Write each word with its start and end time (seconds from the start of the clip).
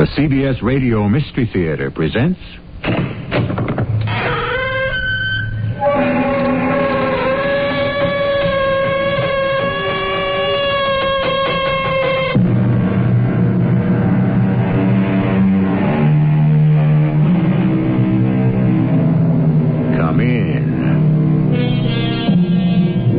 The 0.00 0.06
CBS 0.16 0.62
Radio 0.62 1.06
Mystery 1.10 1.44
Theater 1.52 1.90
presents. 1.90 2.40
Come 19.98 20.20
in. 20.20 21.10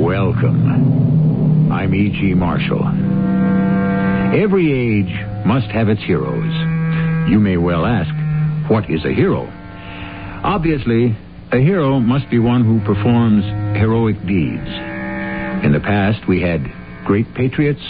Welcome. 0.04 1.72
I'm 1.72 1.94
E.G. 1.94 2.34
Marshall. 2.34 2.88
Every 4.34 4.72
age 4.72 5.14
must 5.46 5.68
have 5.68 5.90
its 5.90 6.02
heroes. 6.04 6.71
You 7.28 7.40
may 7.40 7.58
well 7.58 7.86
ask, 7.86 8.12
what 8.70 8.90
is 8.90 9.06
a 9.06 9.14
hero? 9.14 9.48
Obviously, 10.44 11.16
a 11.52 11.58
hero 11.58 12.00
must 12.00 12.30
be 12.30 12.40
one 12.40 12.64
who 12.64 12.80
performs 12.86 13.44
heroic 13.78 14.16
deeds. 14.26 14.68
In 15.64 15.72
the 15.74 15.80
past, 15.80 16.28
we 16.28 16.42
had 16.42 16.66
great 17.06 17.34
patriots, 17.36 17.82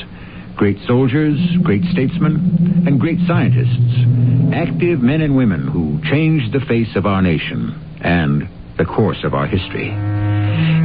great 0.55 0.77
soldiers, 0.85 1.39
great 1.63 1.83
statesmen, 1.91 2.83
and 2.85 2.99
great 2.99 3.19
scientists. 3.27 4.53
Active 4.53 5.01
men 5.01 5.21
and 5.21 5.35
women 5.35 5.67
who 5.67 6.01
changed 6.09 6.51
the 6.51 6.65
face 6.67 6.95
of 6.95 7.05
our 7.05 7.21
nation 7.21 7.99
and 8.01 8.49
the 8.77 8.85
course 8.85 9.23
of 9.23 9.33
our 9.33 9.47
history. 9.47 9.89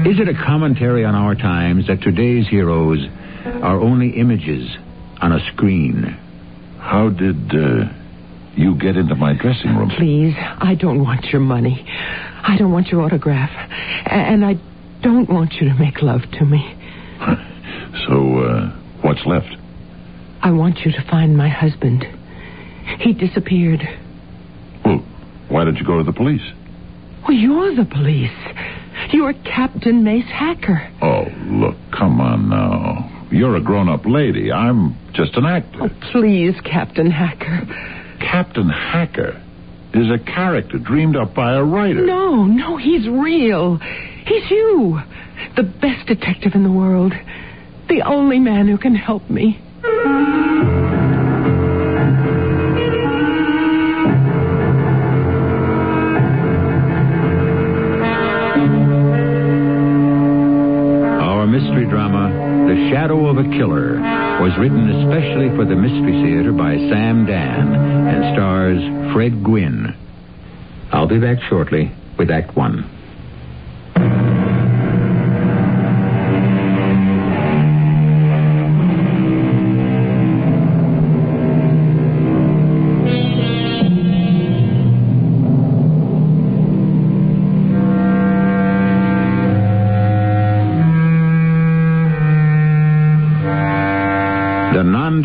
Is 0.08 0.20
it 0.20 0.28
a 0.28 0.44
commentary 0.46 1.04
on 1.04 1.14
our 1.14 1.34
times 1.34 1.88
that 1.88 2.00
today's 2.02 2.46
heroes 2.46 3.00
are 3.62 3.80
only 3.80 4.10
images 4.10 4.68
on 5.20 5.32
a 5.32 5.40
screen? 5.52 6.04
How 6.78 7.08
did 7.08 7.50
uh, 7.50 7.92
you 8.56 8.74
get 8.78 8.96
into 8.96 9.14
my 9.14 9.34
dressing 9.34 9.76
room? 9.76 9.90
Please, 9.96 10.34
I 10.36 10.74
don't 10.74 11.00
want 11.02 11.26
your 11.26 11.40
money. 11.40 11.84
I 11.88 12.56
don't 12.58 12.72
want 12.72 12.88
your 12.88 13.02
autograph. 13.02 13.50
And 14.06 14.44
I 14.44 14.54
don't 15.02 15.28
want 15.28 15.54
you 15.54 15.68
to 15.68 15.74
make 15.74 16.02
love 16.02 16.22
to 16.38 16.44
me. 16.44 16.74
So, 18.06 18.38
uh, 18.40 18.70
what's 19.00 19.24
left? 19.24 19.48
I 20.42 20.50
want 20.50 20.80
you 20.84 20.92
to 20.92 21.02
find 21.10 21.34
my 21.36 21.48
husband. 21.48 22.04
He 23.00 23.14
disappeared. 23.14 23.80
Well, 24.84 24.98
why 25.48 25.64
did 25.64 25.78
you 25.78 25.84
go 25.84 25.96
to 25.96 26.04
the 26.04 26.12
police? 26.12 26.42
Well, 27.26 27.36
you're 27.36 27.74
the 27.74 27.86
police. 27.86 28.30
You're 29.12 29.32
Captain 29.32 30.04
Mace 30.04 30.28
Hacker. 30.30 30.92
Oh, 31.02 31.24
look, 31.46 31.74
come 31.90 32.20
on 32.20 32.50
now. 32.50 33.28
You're 33.32 33.56
a 33.56 33.62
grown-up 33.62 34.02
lady. 34.04 34.52
I'm 34.52 34.94
just 35.14 35.34
an 35.36 35.46
actor. 35.46 35.78
Oh, 35.82 36.10
please, 36.12 36.54
Captain 36.64 37.10
Hacker. 37.10 37.62
Captain 38.20 38.68
Hacker 38.68 39.40
is 39.94 40.10
a 40.10 40.18
character 40.18 40.78
dreamed 40.78 41.16
up 41.16 41.34
by 41.34 41.54
a 41.54 41.62
writer. 41.62 42.04
No, 42.04 42.44
no, 42.44 42.76
he's 42.76 43.08
real. 43.08 43.78
He's 44.26 44.50
you. 44.50 45.00
The 45.56 45.62
best 45.62 46.06
detective 46.06 46.54
in 46.54 46.62
the 46.62 46.70
world. 46.72 47.12
The 47.88 48.02
only 48.02 48.38
man 48.38 48.66
who 48.68 48.78
can 48.78 48.94
help 48.94 49.28
me. 49.30 49.60
Our 60.16 61.46
mystery 61.46 61.86
drama, 61.86 62.28
The 62.68 62.90
Shadow 62.90 63.26
of 63.28 63.38
a 63.38 63.44
Killer, 63.44 63.95
was 64.46 64.56
written 64.58 64.88
especially 64.88 65.50
for 65.56 65.64
the 65.64 65.74
Mystery 65.74 66.22
Theater 66.22 66.52
by 66.52 66.76
Sam 66.76 67.26
Dann 67.26 67.74
and 67.74 68.36
stars 68.36 68.78
Fred 69.12 69.42
Gwynne. 69.42 69.92
I'll 70.92 71.08
be 71.08 71.18
back 71.18 71.42
shortly 71.48 71.90
with 72.16 72.30
Act 72.30 72.54
One. 72.54 72.95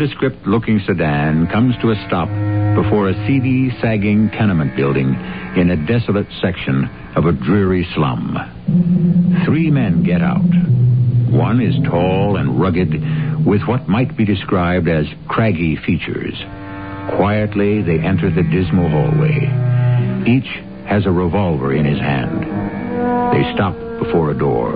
Nondescript 0.02 0.44
looking 0.48 0.80
sedan 0.84 1.46
comes 1.46 1.76
to 1.80 1.92
a 1.92 2.06
stop 2.08 2.26
before 2.74 3.08
a 3.08 3.14
seedy, 3.24 3.70
sagging 3.80 4.28
tenement 4.30 4.74
building 4.74 5.14
in 5.56 5.70
a 5.70 5.86
desolate 5.86 6.26
section 6.40 6.90
of 7.14 7.24
a 7.24 7.30
dreary 7.30 7.86
slum. 7.94 8.34
Three 9.44 9.70
men 9.70 10.02
get 10.02 10.20
out. 10.20 10.42
One 11.30 11.60
is 11.60 11.76
tall 11.88 12.36
and 12.36 12.60
rugged, 12.60 13.46
with 13.46 13.62
what 13.68 13.88
might 13.88 14.16
be 14.16 14.24
described 14.24 14.88
as 14.88 15.06
craggy 15.28 15.76
features. 15.76 16.34
Quietly, 17.14 17.82
they 17.82 18.00
enter 18.00 18.28
the 18.28 18.42
dismal 18.42 18.88
hallway. 18.88 19.46
Each 20.26 20.50
has 20.88 21.06
a 21.06 21.12
revolver 21.12 21.72
in 21.72 21.84
his 21.84 22.00
hand. 22.00 22.42
They 23.32 23.54
stop 23.54 23.76
before 24.02 24.32
a 24.32 24.38
door. 24.38 24.72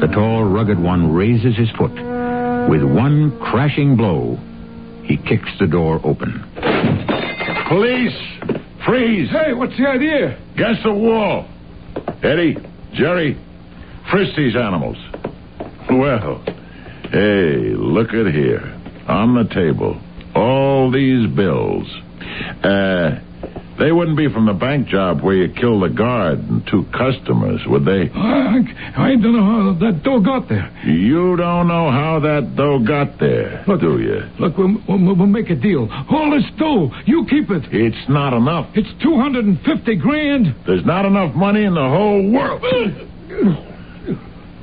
The 0.00 0.12
tall, 0.14 0.44
rugged 0.44 0.78
one 0.78 1.12
raises 1.12 1.56
his 1.56 1.70
foot. 1.72 2.13
With 2.68 2.82
one 2.82 3.38
crashing 3.40 3.96
blow, 3.96 4.38
he 5.04 5.16
kicks 5.16 5.50
the 5.58 5.66
door 5.66 6.00
open. 6.04 6.42
Police! 7.68 8.16
Freeze! 8.86 9.30
Hey, 9.30 9.52
what's 9.52 9.76
the 9.76 9.86
idea? 9.88 10.38
Against 10.54 10.82
the 10.82 10.92
wall! 10.92 11.48
Eddie, 12.22 12.56
Jerry, 12.94 13.36
frisk 14.10 14.36
these 14.36 14.56
animals. 14.56 14.96
Well, 15.90 16.42
hey, 17.10 17.74
look 17.76 18.08
at 18.14 18.32
here. 18.32 18.80
On 19.08 19.34
the 19.34 19.44
table. 19.54 20.00
All 20.34 20.90
these 20.90 21.26
bills. 21.34 21.86
Uh, 22.62 23.20
they 23.78 23.90
wouldn't 23.92 24.16
be 24.16 24.28
from 24.32 24.46
the 24.46 24.52
bank 24.52 24.88
job 24.88 25.22
where 25.22 25.34
you 25.34 25.52
killed 25.52 25.82
the 25.82 25.88
guard 25.88 26.38
and 26.38 26.62
two 26.70 26.84
customers, 26.92 27.60
would 27.66 27.84
they? 27.84 28.10
I, 28.14 28.58
I 28.96 29.08
don't 29.16 29.32
know 29.32 29.44
how 29.44 29.76
that 29.80 30.02
dough 30.04 30.20
got 30.20 30.48
there. 30.48 30.70
You 30.86 31.36
don't 31.36 31.68
know 31.68 31.90
how 31.90 32.20
that 32.20 32.54
dough 32.56 32.78
got 32.86 33.18
there, 33.18 33.64
Look. 33.66 33.80
do 33.80 33.98
you? 34.00 34.20
Look, 34.38 34.56
we'll, 34.56 34.76
we'll, 34.88 35.16
we'll 35.16 35.26
make 35.26 35.50
a 35.50 35.56
deal. 35.56 35.88
All 36.10 36.30
this 36.30 36.48
dough, 36.58 36.90
you 37.06 37.26
keep 37.28 37.50
it. 37.50 37.64
It's 37.72 38.08
not 38.08 38.32
enough. 38.32 38.70
It's 38.74 38.88
250 39.02 39.96
grand. 39.96 40.54
There's 40.66 40.84
not 40.84 41.04
enough 41.04 41.34
money 41.34 41.64
in 41.64 41.74
the 41.74 41.80
whole 41.88 42.30
world. 42.30 42.62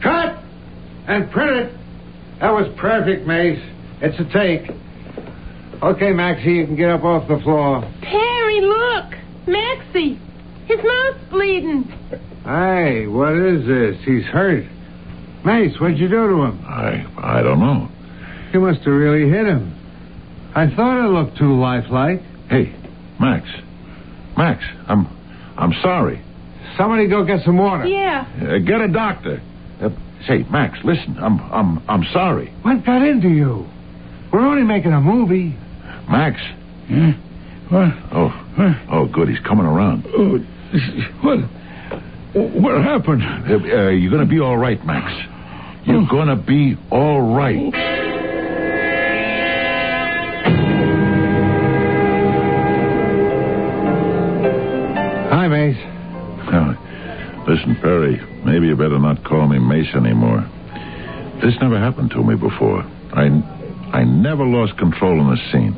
Cut! 0.02 0.44
And 1.08 1.30
print 1.32 1.52
it. 1.68 1.78
That 2.40 2.52
was 2.52 2.68
perfect, 2.78 3.28
Mace. 3.28 3.60
It's 4.02 4.20
a 4.20 4.26
take. 4.34 4.72
Okay, 5.82 6.12
Maxie, 6.14 6.52
you 6.52 6.66
can 6.66 6.76
get 6.76 6.90
up 6.90 7.04
off 7.04 7.28
the 7.28 7.40
floor. 7.40 7.82
Perry, 8.02 8.62
look! 8.62 9.14
Maxie! 9.48 10.20
His 10.68 10.80
mouth's 10.84 11.30
bleeding. 11.32 11.84
Hey, 12.44 13.08
what 13.08 13.34
is 13.36 13.66
this? 13.66 13.98
He's 14.06 14.24
hurt. 14.26 14.64
Mace, 15.44 15.74
what'd 15.80 15.98
you 15.98 16.08
do 16.08 16.28
to 16.28 16.44
him? 16.44 16.64
I 16.68 17.06
I 17.18 17.42
don't 17.42 17.60
know. 17.60 17.90
You 18.54 18.60
must 18.60 18.80
have 18.80 18.94
really 18.94 19.28
hit 19.30 19.48
him. 19.48 19.74
I 20.54 20.68
thought 20.76 21.04
it 21.04 21.10
looked 21.10 21.38
too 21.38 21.60
lifelike. 21.60 22.22
Hey, 22.50 22.76
Max. 23.20 23.48
Max, 24.38 24.64
I'm 24.88 25.08
I'm 25.58 25.74
sorry. 25.82 26.22
Somebody 26.78 27.08
go 27.08 27.26
get 27.26 27.44
some 27.44 27.58
water. 27.58 27.86
Yeah. 27.86 28.28
Uh, 28.40 28.60
get 28.60 28.82
a 28.82 28.88
doctor. 28.88 29.42
Uh, 29.82 29.90
say, 30.28 30.44
Max, 30.52 30.78
listen. 30.84 31.18
I'm 31.20 31.40
I'm 31.52 31.84
I'm 31.90 32.04
sorry. 32.14 32.54
What 32.62 32.86
got 32.86 33.02
into 33.02 33.30
you? 33.30 33.66
We're 34.32 34.46
only 34.46 34.64
making 34.64 34.94
a 34.94 35.02
movie. 35.02 35.58
Max. 36.10 36.40
Yeah? 36.90 37.14
What? 37.70 37.94
Oh. 38.14 38.30
What? 38.56 38.76
Oh, 38.92 39.06
good. 39.08 39.30
He's 39.30 39.40
coming 39.40 39.66
around. 39.66 40.06
Oh, 40.08 40.38
what? 41.22 41.40
What 42.34 42.82
happened? 42.84 43.24
Uh, 43.24 43.56
uh, 43.56 43.90
you're 43.90 44.12
going 44.12 44.26
to 44.26 44.30
be 44.30 44.40
all 44.40 44.58
right, 44.58 44.84
Max. 44.86 45.12
You're 45.86 46.02
Oh. 46.04 46.08
going 46.10 46.28
to 46.28 46.36
be 46.36 46.78
all 46.92 47.22
right. 47.36 47.72
Hi, 55.32 55.48
Mace. 55.48 55.78
Listen, 57.48 57.76
Perry, 57.82 58.20
maybe 58.46 58.68
you 58.68 58.76
better 58.76 59.00
not 59.00 59.24
call 59.24 59.48
me 59.48 59.58
Mace 59.60 59.94
anymore. 59.96 60.42
This 61.42 61.56
never 61.60 61.80
happened 61.80 62.12
to 62.12 62.24
me 62.24 62.36
before. 62.36 62.84
I, 63.14 63.26
I 63.94 64.04
never 64.04 64.46
lost 64.46 64.78
control 64.78 65.20
in 65.20 65.28
the 65.30 65.38
scene. 65.52 65.76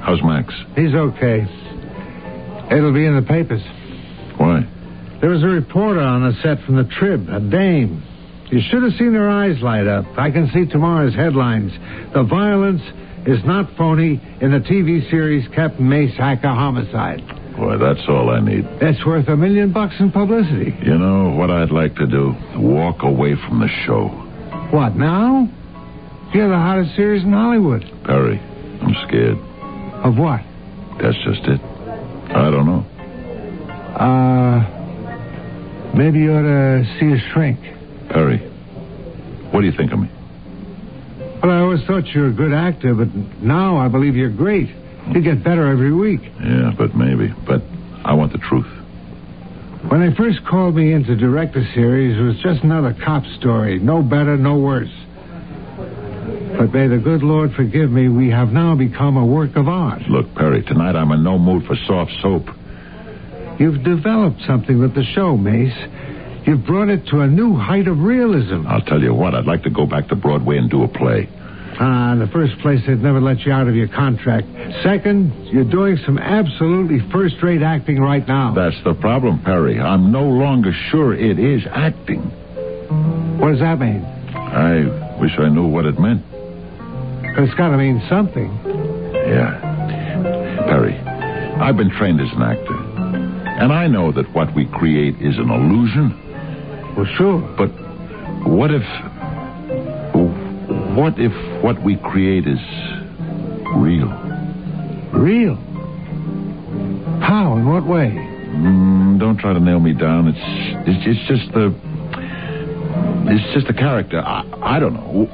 How's 0.00 0.22
Max? 0.22 0.54
He's 0.76 0.94
okay. 0.94 1.46
It'll 2.70 2.92
be 2.94 3.04
in 3.04 3.16
the 3.16 3.24
papers. 3.26 3.62
Why? 4.38 4.66
There 5.20 5.30
was 5.30 5.42
a 5.42 5.46
reporter 5.48 6.00
on 6.00 6.22
the 6.22 6.32
set 6.42 6.64
from 6.64 6.76
the 6.76 6.84
Trib, 6.84 7.28
a 7.28 7.40
dame. 7.40 8.02
You 8.50 8.60
should 8.70 8.82
have 8.82 8.92
seen 8.98 9.12
her 9.14 9.28
eyes 9.28 9.60
light 9.62 9.86
up. 9.86 10.06
I 10.16 10.30
can 10.30 10.50
see 10.52 10.66
tomorrow's 10.66 11.14
headlines. 11.14 11.72
The 12.14 12.22
violence 12.24 12.82
is 13.26 13.44
not 13.44 13.76
phony 13.76 14.20
in 14.40 14.50
the 14.50 14.58
TV 14.60 15.08
series 15.10 15.46
Captain 15.54 15.88
Mace 15.88 16.16
Hacker 16.16 16.48
Homicide. 16.48 17.20
Boy, 17.56 17.76
that's 17.76 18.00
all 18.08 18.30
I 18.30 18.40
need. 18.40 18.64
That's 18.80 19.04
worth 19.04 19.28
a 19.28 19.36
million 19.36 19.72
bucks 19.72 19.94
in 20.00 20.10
publicity. 20.10 20.74
You 20.82 20.96
know 20.96 21.36
what 21.36 21.50
I'd 21.50 21.70
like 21.70 21.94
to 21.96 22.06
do? 22.06 22.34
Walk 22.56 23.02
away 23.02 23.34
from 23.46 23.60
the 23.60 23.68
show. 23.84 24.08
What, 24.72 24.96
now? 24.96 25.46
You're 26.32 26.48
the 26.48 26.56
hottest 26.56 26.96
series 26.96 27.22
in 27.22 27.32
Hollywood. 27.32 27.82
Perry, 28.04 28.38
I'm 28.38 28.94
scared. 29.06 29.36
Of 30.04 30.16
what? 30.16 30.40
That's 31.00 31.16
just 31.24 31.42
it. 31.44 31.60
I 31.60 32.50
don't 32.50 32.66
know. 32.66 32.84
Uh, 33.96 35.94
maybe 35.94 36.20
you 36.20 36.32
ought 36.32 36.42
to 36.42 36.84
see 36.98 37.12
a 37.12 37.18
shrink. 37.32 37.60
Perry, 38.08 38.38
what 39.52 39.60
do 39.60 39.66
you 39.66 39.76
think 39.76 39.92
of 39.92 39.98
me? 39.98 40.08
Well, 41.42 41.52
I 41.52 41.60
always 41.60 41.84
thought 41.86 42.06
you 42.08 42.22
were 42.22 42.28
a 42.28 42.32
good 42.32 42.52
actor, 42.52 42.94
but 42.94 43.08
now 43.42 43.76
I 43.76 43.88
believe 43.88 44.16
you're 44.16 44.30
great. 44.30 44.68
You 45.12 45.22
get 45.22 45.42
better 45.44 45.66
every 45.70 45.92
week. 45.92 46.20
Yeah, 46.42 46.72
but 46.76 46.94
maybe. 46.94 47.32
But 47.46 47.62
I 48.04 48.14
want 48.14 48.32
the 48.32 48.38
truth. 48.38 48.66
When 49.88 50.00
they 50.06 50.14
first 50.14 50.44
called 50.48 50.76
me 50.76 50.92
in 50.92 51.04
to 51.04 51.16
direct 51.16 51.54
the 51.54 51.64
series, 51.74 52.16
it 52.18 52.22
was 52.22 52.36
just 52.42 52.62
another 52.62 52.94
cop 53.04 53.24
story. 53.38 53.78
No 53.78 54.02
better, 54.02 54.36
no 54.36 54.58
worse. 54.58 54.92
But 56.58 56.72
may 56.74 56.88
the 56.88 56.98
good 56.98 57.22
Lord 57.22 57.52
forgive 57.54 57.90
me, 57.90 58.08
we 58.08 58.30
have 58.30 58.52
now 58.52 58.74
become 58.74 59.16
a 59.16 59.24
work 59.24 59.56
of 59.56 59.68
art. 59.68 60.02
Look, 60.02 60.34
Perry, 60.34 60.62
tonight 60.62 60.96
I'm 60.96 61.10
in 61.12 61.22
no 61.22 61.38
mood 61.38 61.64
for 61.66 61.76
soft 61.86 62.12
soap. 62.20 62.48
You've 63.58 63.82
developed 63.82 64.42
something 64.46 64.78
with 64.78 64.94
the 64.94 65.04
show, 65.04 65.36
Mace. 65.36 65.76
You've 66.46 66.64
brought 66.64 66.88
it 66.88 67.06
to 67.08 67.20
a 67.20 67.26
new 67.26 67.54
height 67.56 67.86
of 67.88 67.98
realism. 68.00 68.66
I'll 68.66 68.80
tell 68.82 69.00
you 69.00 69.14
what, 69.14 69.34
I'd 69.34 69.46
like 69.46 69.62
to 69.64 69.70
go 69.70 69.86
back 69.86 70.08
to 70.08 70.16
Broadway 70.16 70.58
and 70.58 70.70
do 70.70 70.82
a 70.82 70.88
play. 70.88 71.28
Ah, 71.78 72.12
in 72.12 72.18
the 72.18 72.26
first 72.26 72.58
place, 72.58 72.80
they'd 72.86 73.00
never 73.02 73.20
let 73.20 73.40
you 73.40 73.52
out 73.52 73.68
of 73.68 73.74
your 73.74 73.88
contract. 73.88 74.46
Second, 74.82 75.32
you're 75.52 75.64
doing 75.64 75.98
some 76.04 76.18
absolutely 76.18 77.00
first-rate 77.10 77.62
acting 77.62 78.00
right 78.00 78.26
now. 78.26 78.52
That's 78.54 78.82
the 78.84 78.94
problem, 78.94 79.42
Perry. 79.42 79.80
I'm 79.80 80.10
no 80.12 80.24
longer 80.24 80.72
sure 80.90 81.14
it 81.14 81.38
is 81.38 81.62
acting. 81.70 82.22
What 83.38 83.52
does 83.52 83.60
that 83.60 83.78
mean? 83.78 84.04
I 84.04 85.18
wish 85.20 85.32
I 85.38 85.48
knew 85.48 85.66
what 85.66 85.86
it 85.86 85.98
meant. 85.98 86.29
It's 87.38 87.54
got 87.54 87.70
to 87.70 87.76
mean 87.76 88.02
something. 88.08 88.50
Yeah. 89.14 90.64
Perry, 90.68 90.98
I've 90.98 91.76
been 91.76 91.90
trained 91.90 92.20
as 92.20 92.28
an 92.32 92.42
actor. 92.42 92.76
And 93.60 93.72
I 93.72 93.86
know 93.86 94.12
that 94.12 94.32
what 94.34 94.54
we 94.54 94.66
create 94.66 95.14
is 95.20 95.36
an 95.38 95.50
illusion. 95.50 96.14
Well, 96.96 97.06
sure. 97.16 97.40
But 97.56 97.68
what 98.48 98.70
if. 98.72 98.82
What 100.96 101.14
if 101.18 101.32
what 101.62 101.80
we 101.82 101.96
create 101.96 102.46
is 102.46 102.58
real? 103.76 104.08
Real? 105.12 105.54
How? 107.20 107.56
In 107.56 107.66
what 107.68 107.86
way? 107.86 108.10
Mm, 108.10 109.20
don't 109.20 109.38
try 109.38 109.52
to 109.52 109.60
nail 109.60 109.78
me 109.78 109.92
down. 109.92 110.26
It's 110.28 110.38
it's, 110.88 111.06
it's 111.06 111.28
just 111.28 111.52
the 111.52 111.74
it's 113.32 113.54
just 113.54 113.68
a 113.70 113.74
character. 113.74 114.20
I, 114.20 114.42
I 114.62 114.80
don't 114.80 114.94
know. 114.94 115.28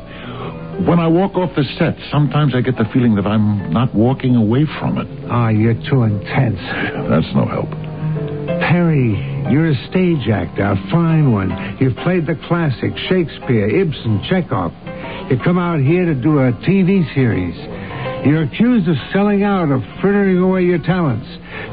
When 0.84 1.00
I 1.00 1.08
walk 1.08 1.36
off 1.36 1.56
the 1.56 1.64
set, 1.78 1.96
sometimes 2.12 2.54
I 2.54 2.60
get 2.60 2.76
the 2.76 2.84
feeling 2.92 3.14
that 3.16 3.26
I'm 3.26 3.72
not 3.72 3.94
walking 3.94 4.36
away 4.36 4.66
from 4.78 4.98
it. 4.98 5.08
Ah, 5.30 5.48
you're 5.48 5.74
too 5.88 6.02
intense. 6.02 6.60
That's 7.08 7.32
no 7.34 7.46
help. 7.46 7.70
Perry, 8.60 9.16
you're 9.50 9.70
a 9.70 9.88
stage 9.88 10.28
actor, 10.28 10.62
a 10.62 10.76
fine 10.90 11.32
one. 11.32 11.50
You've 11.80 11.96
played 12.04 12.26
the 12.26 12.36
classics, 12.46 13.00
Shakespeare, 13.08 13.68
Ibsen, 13.68 14.22
Chekhov. 14.28 14.72
You 15.30 15.38
come 15.42 15.58
out 15.58 15.80
here 15.80 16.04
to 16.04 16.14
do 16.14 16.38
a 16.38 16.52
TV 16.52 17.02
series. 17.14 17.56
You're 18.26 18.42
accused 18.42 18.88
of 18.88 18.96
selling 19.12 19.44
out, 19.44 19.70
of 19.70 19.82
frittering 20.00 20.38
away 20.38 20.62
your 20.62 20.78
talents. 20.82 21.28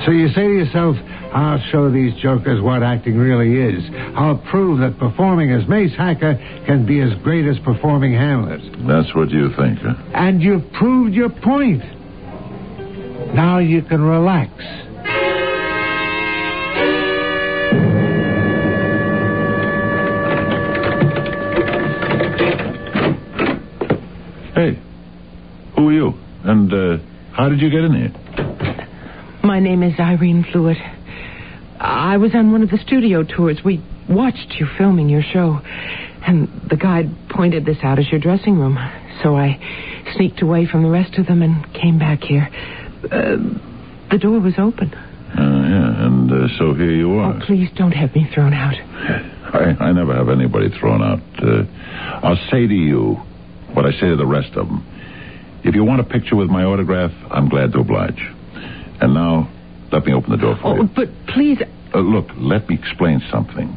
So 0.06 0.12
you 0.12 0.28
say 0.30 0.44
to 0.44 0.54
yourself, 0.54 0.96
I'll 1.34 1.60
show 1.72 1.90
these 1.90 2.14
jokers 2.22 2.62
what 2.62 2.84
acting 2.84 3.18
really 3.18 3.76
is. 3.76 3.84
I'll 4.16 4.38
prove 4.52 4.80
that 4.82 5.00
performing 5.00 5.52
as 5.52 5.68
Mace 5.68 5.96
Hacker 5.98 6.36
can 6.68 6.86
be 6.86 7.02
as 7.02 7.10
great 7.24 7.48
as 7.48 7.58
performing 7.66 8.14
Hamlet. 8.14 8.62
That's 8.88 9.16
what 9.16 9.32
you 9.32 9.50
think, 9.58 9.80
huh? 9.80 9.96
And 10.14 10.44
you've 10.44 10.72
proved 10.74 11.16
your 11.16 11.30
point. 11.30 11.82
Now 13.34 13.58
you 13.58 13.82
can 13.82 14.04
relax. 14.04 14.54
Hey, 24.54 24.80
who 25.76 25.90
are 25.90 25.94
you? 25.94 26.14
And 26.44 26.74
uh, 26.74 26.98
how 27.34 27.48
did 27.48 27.62
you 27.62 27.70
get 27.70 27.86
in 27.86 27.94
here? 27.94 28.88
My 29.44 29.60
name 29.60 29.82
is 29.82 29.98
Irene 30.00 30.46
Fluid. 30.52 30.78
I 31.80 32.18
was 32.18 32.32
on 32.36 32.52
one 32.52 32.64
of 32.64 32.70
the 32.70 32.78
studio 32.78 33.24
tours. 33.24 33.62
We 33.64 33.84
watched 34.10 34.56
you 34.60 34.68
filming 34.78 35.08
your 35.10 35.22
show, 35.22 35.60
and 36.26 36.50
the 36.70 36.76
guide 36.76 37.06
pointed 37.30 37.66
this 37.66 37.78
out 37.82 37.98
as 37.98 38.10
your 38.12 38.20
dressing 38.20 38.58
room. 38.58 38.78
So 39.24 39.38
I 39.38 39.58
sneaked 40.16 40.42
away 40.42 40.66
from 40.66 40.84
the 40.84 40.90
rest 40.90 41.16
of 41.18 41.28
them 41.28 41.42
and 41.42 41.66
came 41.74 41.98
back 41.98 42.20
here. 42.22 42.50
Uh, 43.06 43.38
the 44.12 44.18
door 44.20 44.40
was 44.40 44.56
open. 44.58 44.94
Uh, 44.94 45.40
yeah, 45.40 46.06
and 46.06 46.32
uh, 46.32 46.48
so 46.58 46.74
here 46.74 46.92
you 46.92 47.14
are. 47.14 47.42
Oh, 47.42 47.46
please 47.46 47.70
don't 47.76 47.92
have 47.94 48.14
me 48.14 48.30
thrown 48.34 48.54
out. 48.54 48.76
I, 48.76 49.76
I 49.80 49.92
never 49.94 50.14
have 50.14 50.30
anybody 50.30 50.70
thrown 50.78 51.02
out. 51.02 51.22
Uh, 51.42 51.64
I'll 52.22 52.50
say 52.52 52.68
to 52.68 52.74
you 52.74 53.16
what 53.74 53.86
I 53.86 53.92
say 53.92 54.10
to 54.10 54.16
the 54.18 54.28
rest 54.28 54.56
of 54.56 54.68
them. 54.68 54.86
If 55.64 55.76
you 55.76 55.84
want 55.84 56.02
a 56.02 56.04
picture 56.04 56.36
with 56.36 56.50
my 56.50 56.64
autograph, 56.64 57.12
I'm 57.32 57.48
glad 57.50 57.72
to 57.74 57.80
oblige. 57.80 58.20
And 59.02 59.14
now, 59.14 59.50
let 59.92 60.06
me 60.06 60.14
open 60.14 60.32
the 60.32 60.38
door 60.38 60.56
for 60.62 60.68
Oh, 60.68 60.76
you. 60.84 60.90
but 60.96 61.10
please, 61.28 61.62
Uh, 61.94 62.00
look, 62.00 62.28
let 62.38 62.68
me 62.70 62.76
explain 62.76 63.22
something. 63.32 63.70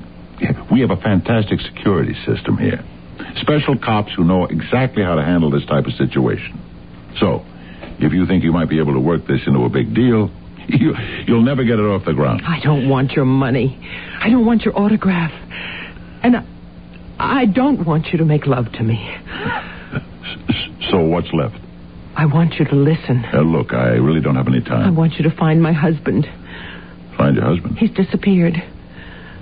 We 0.72 0.80
have 0.80 0.90
a 0.90 0.96
fantastic 0.96 1.60
security 1.60 2.14
system 2.26 2.56
here. 2.58 2.82
Special 3.40 3.76
cops 3.78 4.12
who 4.14 4.24
know 4.24 4.44
exactly 4.46 5.02
how 5.02 5.14
to 5.14 5.22
handle 5.22 5.50
this 5.50 5.64
type 5.66 5.86
of 5.86 5.92
situation. 5.94 6.58
So, 7.20 7.44
if 7.98 8.12
you 8.12 8.26
think 8.26 8.42
you 8.44 8.52
might 8.52 8.68
be 8.68 8.78
able 8.78 8.94
to 8.94 9.00
work 9.00 9.26
this 9.26 9.40
into 9.46 9.60
a 9.64 9.68
big 9.68 9.94
deal, 9.94 10.30
you, 10.68 10.94
you'll 11.26 11.42
never 11.44 11.62
get 11.64 11.78
it 11.78 11.84
off 11.84 12.04
the 12.04 12.12
ground. 12.14 12.42
I 12.46 12.58
don't 12.60 12.88
want 12.88 13.12
your 13.12 13.24
money. 13.26 13.78
I 14.20 14.28
don't 14.30 14.44
want 14.44 14.62
your 14.64 14.78
autograph. 14.78 15.32
And 16.22 16.36
I, 16.36 16.44
I 17.18 17.44
don't 17.46 17.86
want 17.86 18.06
you 18.12 18.18
to 18.18 18.24
make 18.24 18.46
love 18.46 18.70
to 18.72 18.82
me. 18.82 18.98
So 20.90 21.00
what's 21.00 21.32
left? 21.32 21.56
I 22.16 22.24
want 22.26 22.54
you 22.54 22.64
to 22.64 22.74
listen. 22.74 23.24
Uh, 23.32 23.42
look, 23.42 23.72
I 23.74 23.90
really 23.96 24.20
don't 24.20 24.36
have 24.36 24.48
any 24.48 24.62
time. 24.62 24.86
I 24.86 24.90
want 24.90 25.14
you 25.14 25.28
to 25.28 25.36
find 25.36 25.62
my 25.62 25.72
husband. 25.72 26.26
Find 27.18 27.36
your 27.36 27.44
husband. 27.44 27.76
He's 27.78 27.90
disappeared. 27.90 28.54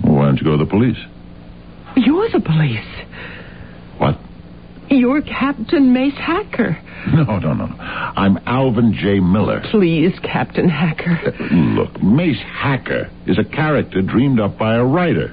Well, 0.03 0.15
why 0.15 0.25
don't 0.25 0.37
you 0.37 0.43
go 0.43 0.57
to 0.57 0.63
the 0.65 0.69
police? 0.69 0.97
You're 1.95 2.29
the 2.29 2.41
police. 2.41 2.85
What? 3.97 4.19
You're 4.89 5.21
Captain 5.21 5.93
Mace 5.93 6.17
Hacker. 6.17 6.77
No, 7.13 7.37
no, 7.39 7.53
no. 7.53 7.65
I'm 7.65 8.39
Alvin 8.45 8.93
J. 8.93 9.19
Miller. 9.19 9.61
Please, 9.71 10.11
Captain 10.23 10.67
Hacker. 10.67 11.33
Uh, 11.39 11.53
Look, 11.53 12.01
Mace 12.01 12.41
Hacker 12.41 13.09
is 13.27 13.37
a 13.37 13.43
character 13.43 14.01
dreamed 14.01 14.39
up 14.39 14.57
by 14.57 14.75
a 14.75 14.83
writer. 14.83 15.27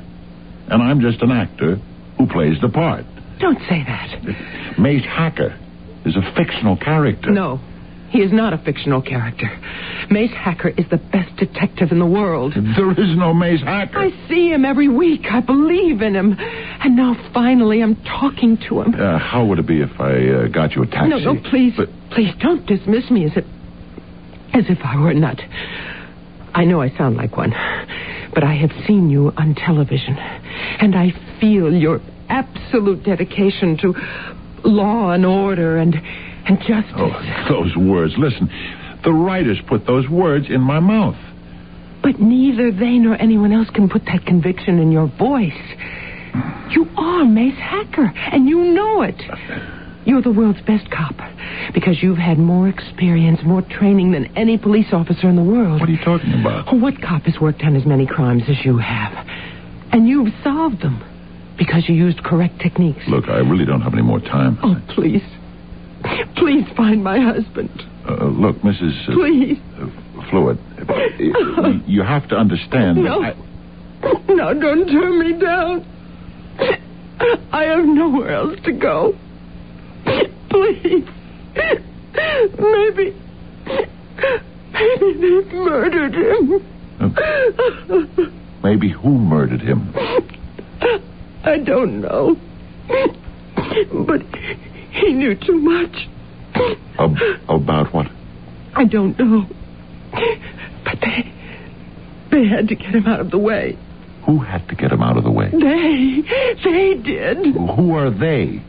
And 0.69 0.83
I'm 0.83 1.01
just 1.01 1.23
an 1.23 1.31
actor 1.33 1.77
who 2.19 2.27
plays 2.27 2.61
the 2.61 2.69
part. 2.69 3.05
Don't 3.41 3.59
say 3.69 3.83
that. 3.85 4.79
Mace 4.79 5.05
Hacker 5.05 5.59
is 6.05 6.17
a 6.17 6.35
fictional 6.37 6.77
character. 6.77 7.31
No, 7.31 7.61
he 8.11 8.19
is 8.19 8.33
not 8.33 8.53
a 8.53 8.59
fictional 8.59 9.01
character. 9.01 9.49
Mace 10.11 10.33
Hacker 10.33 10.69
is 10.69 10.85
the 10.91 10.99
best 10.99 11.35
detective 11.37 11.93
in 11.93 11.99
the 11.99 12.07
world. 12.07 12.53
There 12.55 12.91
is 12.91 13.17
no 13.17 13.33
Mace 13.33 13.63
Hacker. 13.63 13.99
I 13.99 14.11
see 14.29 14.51
him 14.51 14.65
every 14.65 14.89
week. 14.89 15.23
I 15.31 15.41
believe 15.41 16.03
in 16.03 16.15
him. 16.15 16.37
And 16.39 16.97
now 16.97 17.15
finally 17.33 17.83
I'm 17.83 17.97
talking 18.03 18.59
to 18.69 18.83
him. 18.83 18.95
Uh, 18.95 19.19
how 19.19 19.47
would 19.47 19.59
it 19.59 19.67
be 19.67 19.81
if 19.81 19.99
I 19.99 20.45
uh, 20.45 20.49
got 20.49 20.73
you 20.77 20.83
a 20.83 20.87
taxi? 20.87 21.09
No, 21.09 21.19
no, 21.33 21.41
please. 21.51 21.73
But 21.77 21.89
Please 22.11 22.35
don't 22.41 22.67
dismiss 22.67 23.11
me 23.11 23.25
as 23.25 23.33
if 23.37 23.45
as 24.53 24.65
if 24.69 24.79
I 24.85 25.01
were 25.01 25.11
a 25.11 25.15
nut. 25.15 25.41
I 26.55 26.65
know 26.67 26.83
I 26.83 26.91
sound 26.99 27.17
like 27.17 27.39
one, 27.39 27.53
but 28.35 28.45
I 28.45 28.53
have 28.57 28.71
seen 28.87 29.09
you 29.09 29.33
on 29.35 29.55
television, 29.55 30.15
and 30.19 30.95
I 30.95 31.13
feel 31.41 31.73
your 31.73 32.01
absolute 32.29 33.03
dedication 33.03 33.79
to 33.79 33.95
law 34.65 35.13
and 35.13 35.25
order 35.27 35.77
and 35.77 35.95
and 36.45 36.59
justice. 36.59 36.93
oh, 36.97 37.47
those 37.49 37.77
words. 37.77 38.15
Listen, 38.19 38.51
the 39.05 39.13
writers 39.13 39.59
put 39.69 39.87
those 39.87 40.09
words 40.09 40.47
in 40.49 40.61
my 40.61 40.81
mouth. 40.81 41.17
But 42.03 42.19
neither 42.19 42.73
they 42.73 42.99
nor 42.99 43.15
anyone 43.15 43.53
else 43.53 43.71
can 43.71 43.89
put 43.89 44.05
that 44.07 44.27
conviction 44.27 44.81
in 44.81 44.91
your 44.91 45.07
voice. 45.19 45.53
You 46.71 46.89
are 46.97 47.25
Mace 47.25 47.59
Hacker, 47.59 48.13
and 48.33 48.49
you 48.49 48.59
know 48.59 49.03
it. 49.03 49.21
You're 50.05 50.23
the 50.23 50.33
world's 50.33 50.61
best 50.63 50.91
cop 50.91 51.15
because 51.75 52.03
you've 52.03 52.19
had 52.19 52.39
more 52.39 52.69
experience, 52.69 53.41
more 53.45 53.63
training 53.63 54.11
than 54.11 54.37
any 54.37 54.59
police 54.59 54.89
officer 54.93 55.29
in 55.29 55.37
the 55.37 55.45
world. 55.45 55.79
What 55.81 55.89
are 55.89 55.93
you 55.93 56.05
talking 56.05 56.41
about? 56.41 56.75
What 56.77 57.01
cop 57.01 57.23
has 57.23 57.39
worked 57.41 57.63
on 57.63 57.77
as 57.77 57.87
many 57.87 58.07
crimes 58.07 58.43
as 58.49 58.65
you 58.65 58.79
have? 58.79 59.13
And 59.93 60.09
you've 60.09 60.33
solved 60.43 60.83
them. 60.83 61.05
Because 61.59 61.89
you 61.89 61.95
used 61.95 62.23
correct 62.25 62.61
techniques. 62.61 63.03
Look, 63.09 63.29
I 63.29 63.39
really 63.39 63.65
don't 63.65 63.81
have 63.83 63.93
any 63.93 64.03
more 64.03 64.21
time. 64.21 64.59
Oh, 64.63 64.77
please. 64.95 65.23
Please 66.37 66.65
find 66.77 67.03
my 67.05 67.19
husband. 67.21 67.71
Uh, 68.09 68.25
look, 68.25 68.57
Mrs. 68.63 69.09
uh, 69.09 69.13
Please. 69.15 69.59
uh, 69.79 69.87
Fluid, 70.31 70.59
uh, 70.89 71.73
you 71.87 72.03
have 72.03 72.29
to 72.29 72.37
understand. 72.37 72.99
that 72.99 73.03
No. 73.03 73.23
I- 73.23 73.35
No, 74.29 74.53
don't 74.55 74.87
turn 74.89 75.19
me 75.21 75.33
down. 75.39 75.85
I 77.53 77.63
have 77.65 77.85
nowhere 77.85 78.33
else 78.35 78.59
to 78.65 78.73
go. 78.73 79.15
Please. 80.51 81.07
Maybe. 82.59 83.15
Maybe 84.73 85.13
they 85.21 85.55
murdered 85.55 86.15
him. 86.15 86.61
maybe 88.65 88.89
who 88.91 89.19
murdered 89.19 89.61
him? 89.61 89.95
I 91.45 91.59
don't 91.59 92.01
know. 92.01 92.37
But 92.89 94.23
he 94.91 95.13
knew 95.13 95.35
too 95.35 95.59
much. 95.59 96.09
Ab- 96.99 97.17
about 97.49 97.93
what? 97.93 98.07
I 98.75 98.85
don't 98.85 99.19
know. 99.19 99.47
But 100.85 100.99
they. 101.01 101.33
They 102.31 102.47
had 102.47 102.69
to 102.69 102.75
get 102.75 102.95
him 102.95 103.07
out 103.07 103.21
of 103.21 103.31
the 103.31 103.39
way. 103.39 103.77
Who 104.27 104.39
had 104.39 104.69
to 104.69 104.75
get 104.75 104.93
him 104.93 105.03
out 105.03 105.17
of 105.17 105.25
the 105.25 105.31
way? 105.31 105.51
They. 105.51 106.23
They 106.65 106.95
did. 107.03 107.55
Who 107.57 107.95
are 107.95 108.11
they? 108.11 108.63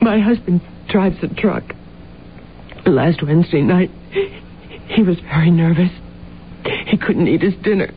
My 0.00 0.18
husband 0.20 0.60
drives 0.88 1.16
a 1.22 1.28
truck. 1.28 1.64
Last 2.86 3.22
Wednesday 3.22 3.62
night, 3.62 3.90
he 4.88 5.02
was 5.02 5.18
very 5.20 5.50
nervous. 5.50 5.90
He 6.86 6.96
couldn't 6.96 7.26
eat 7.28 7.42
his 7.42 7.54
dinner. 7.56 7.90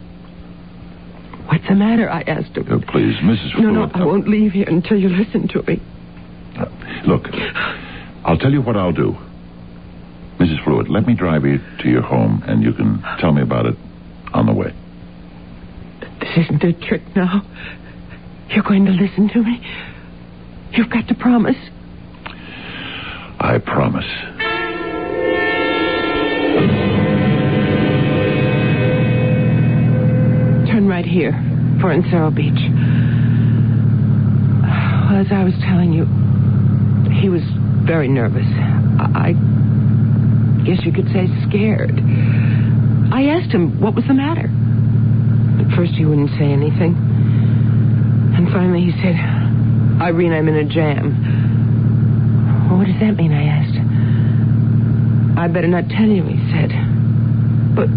What's 1.49 1.67
the 1.67 1.75
matter? 1.75 2.09
I 2.09 2.21
asked 2.21 2.55
him. 2.55 2.67
Uh, 2.71 2.79
please, 2.91 3.15
Mrs. 3.17 3.59
No, 3.59 3.71
no, 3.71 3.91
I 3.93 4.05
won't 4.05 4.27
leave 4.27 4.51
here 4.51 4.67
until 4.67 4.97
you 4.97 5.09
listen 5.09 5.47
to 5.49 5.63
me. 5.63 5.81
Uh, 6.57 6.65
Look, 7.07 7.25
I'll 8.23 8.37
tell 8.37 8.51
you 8.51 8.61
what 8.61 8.75
I'll 8.77 8.91
do. 8.93 9.15
Mrs. 10.39 10.63
Fluid, 10.63 10.89
let 10.89 11.07
me 11.07 11.15
drive 11.15 11.43
you 11.45 11.57
to 11.81 11.89
your 11.89 12.01
home, 12.03 12.43
and 12.47 12.61
you 12.63 12.71
can 12.73 13.01
tell 13.19 13.31
me 13.31 13.41
about 13.41 13.65
it 13.65 13.75
on 14.33 14.45
the 14.45 14.53
way. 14.53 14.73
This 16.19 16.45
isn't 16.45 16.63
a 16.63 16.73
trick 16.87 17.01
now. 17.15 17.41
You're 18.49 18.63
going 18.63 18.85
to 18.85 18.91
listen 18.91 19.29
to 19.29 19.41
me. 19.43 19.59
You've 20.71 20.89
got 20.89 21.07
to 21.07 21.15
promise. 21.15 21.57
I 23.39 23.57
promise. 23.57 24.05
Here 31.09 31.33
for 31.81 31.89
Encero 31.89 32.29
Beach. 32.29 32.61
Well, 35.09 35.17
as 35.17 35.31
I 35.31 35.43
was 35.43 35.55
telling 35.65 35.91
you, 35.91 36.05
he 37.19 37.29
was 37.29 37.41
very 37.81 38.07
nervous. 38.07 38.45
I, 38.45 39.33
guess 40.65 40.85
you 40.85 40.93
could 40.93 41.07
say 41.09 41.25
scared. 41.49 41.97
I 43.11 43.25
asked 43.33 43.49
him 43.49 43.81
what 43.81 43.95
was 43.95 44.05
the 44.05 44.13
matter. 44.13 44.45
At 45.65 45.75
first, 45.75 45.93
he 45.93 46.05
wouldn't 46.05 46.29
say 46.37 46.45
anything. 46.45 46.93
And 48.37 48.47
finally, 48.53 48.85
he 48.85 48.91
said, 49.01 49.17
Irene, 49.99 50.31
I'm 50.31 50.47
in 50.47 50.55
a 50.61 50.65
jam. 50.65 51.09
What 52.69 52.85
does 52.85 52.99
that 53.01 53.17
mean? 53.17 53.33
I 53.33 53.49
asked. 53.49 53.79
I 55.39 55.47
better 55.47 55.67
not 55.67 55.89
tell 55.89 56.05
you, 56.05 56.21
he 56.21 56.37
said. 56.53 56.69
But 57.73 57.89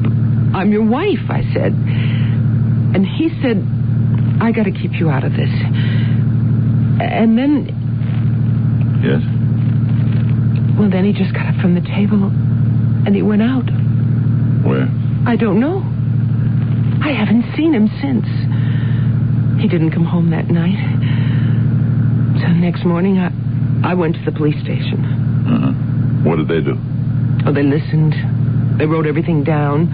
I'm 0.57 0.73
your 0.73 0.89
wife, 0.89 1.29
I 1.29 1.43
said. 1.53 1.77
And 2.95 3.07
he 3.07 3.29
said, 3.43 3.59
I 4.43 4.53
got 4.53 4.65
to 4.65 4.73
keep 4.73 4.93
you 4.95 5.09
out 5.11 5.25
of 5.25 5.33
this. 5.33 5.51
And 7.01 7.37
then, 7.39 7.79
Yes? 9.03 9.21
well, 10.79 10.89
then 10.91 11.05
he 11.05 11.13
just 11.13 11.33
got 11.35 11.47
up 11.47 11.57
from 11.61 11.75
the 11.75 11.81
table 11.81 12.25
and 13.05 13.15
he 13.17 13.23
went 13.23 13.43
out. 13.43 13.65
Where? 14.65 14.87
I 15.27 15.37
don't 15.37 15.59
know. 15.59 15.83
I 17.03 17.11
haven't 17.13 17.45
seen 17.57 17.75
him 17.75 17.89
since. 18.01 18.27
He 19.61 19.69
didn't 19.69 19.91
come 19.93 20.05
home 20.05 20.31
that 20.31 20.49
night. 20.49 20.79
So 22.41 22.49
next 22.49 22.85
morning, 22.85 23.19
I, 23.19 23.31
I 23.85 23.95
went 23.95 24.15
to 24.17 24.25
the 24.25 24.33
police 24.33 24.61
station. 24.63 25.05
Uh-huh. 25.05 25.73
What 26.29 26.37
did 26.37 26.49
they 26.49 26.61
do? 26.61 26.79
Oh, 27.47 27.53
they 27.53 27.63
listened. 27.63 28.15
They 28.79 28.87
wrote 28.87 29.07
everything 29.07 29.43
down. 29.45 29.89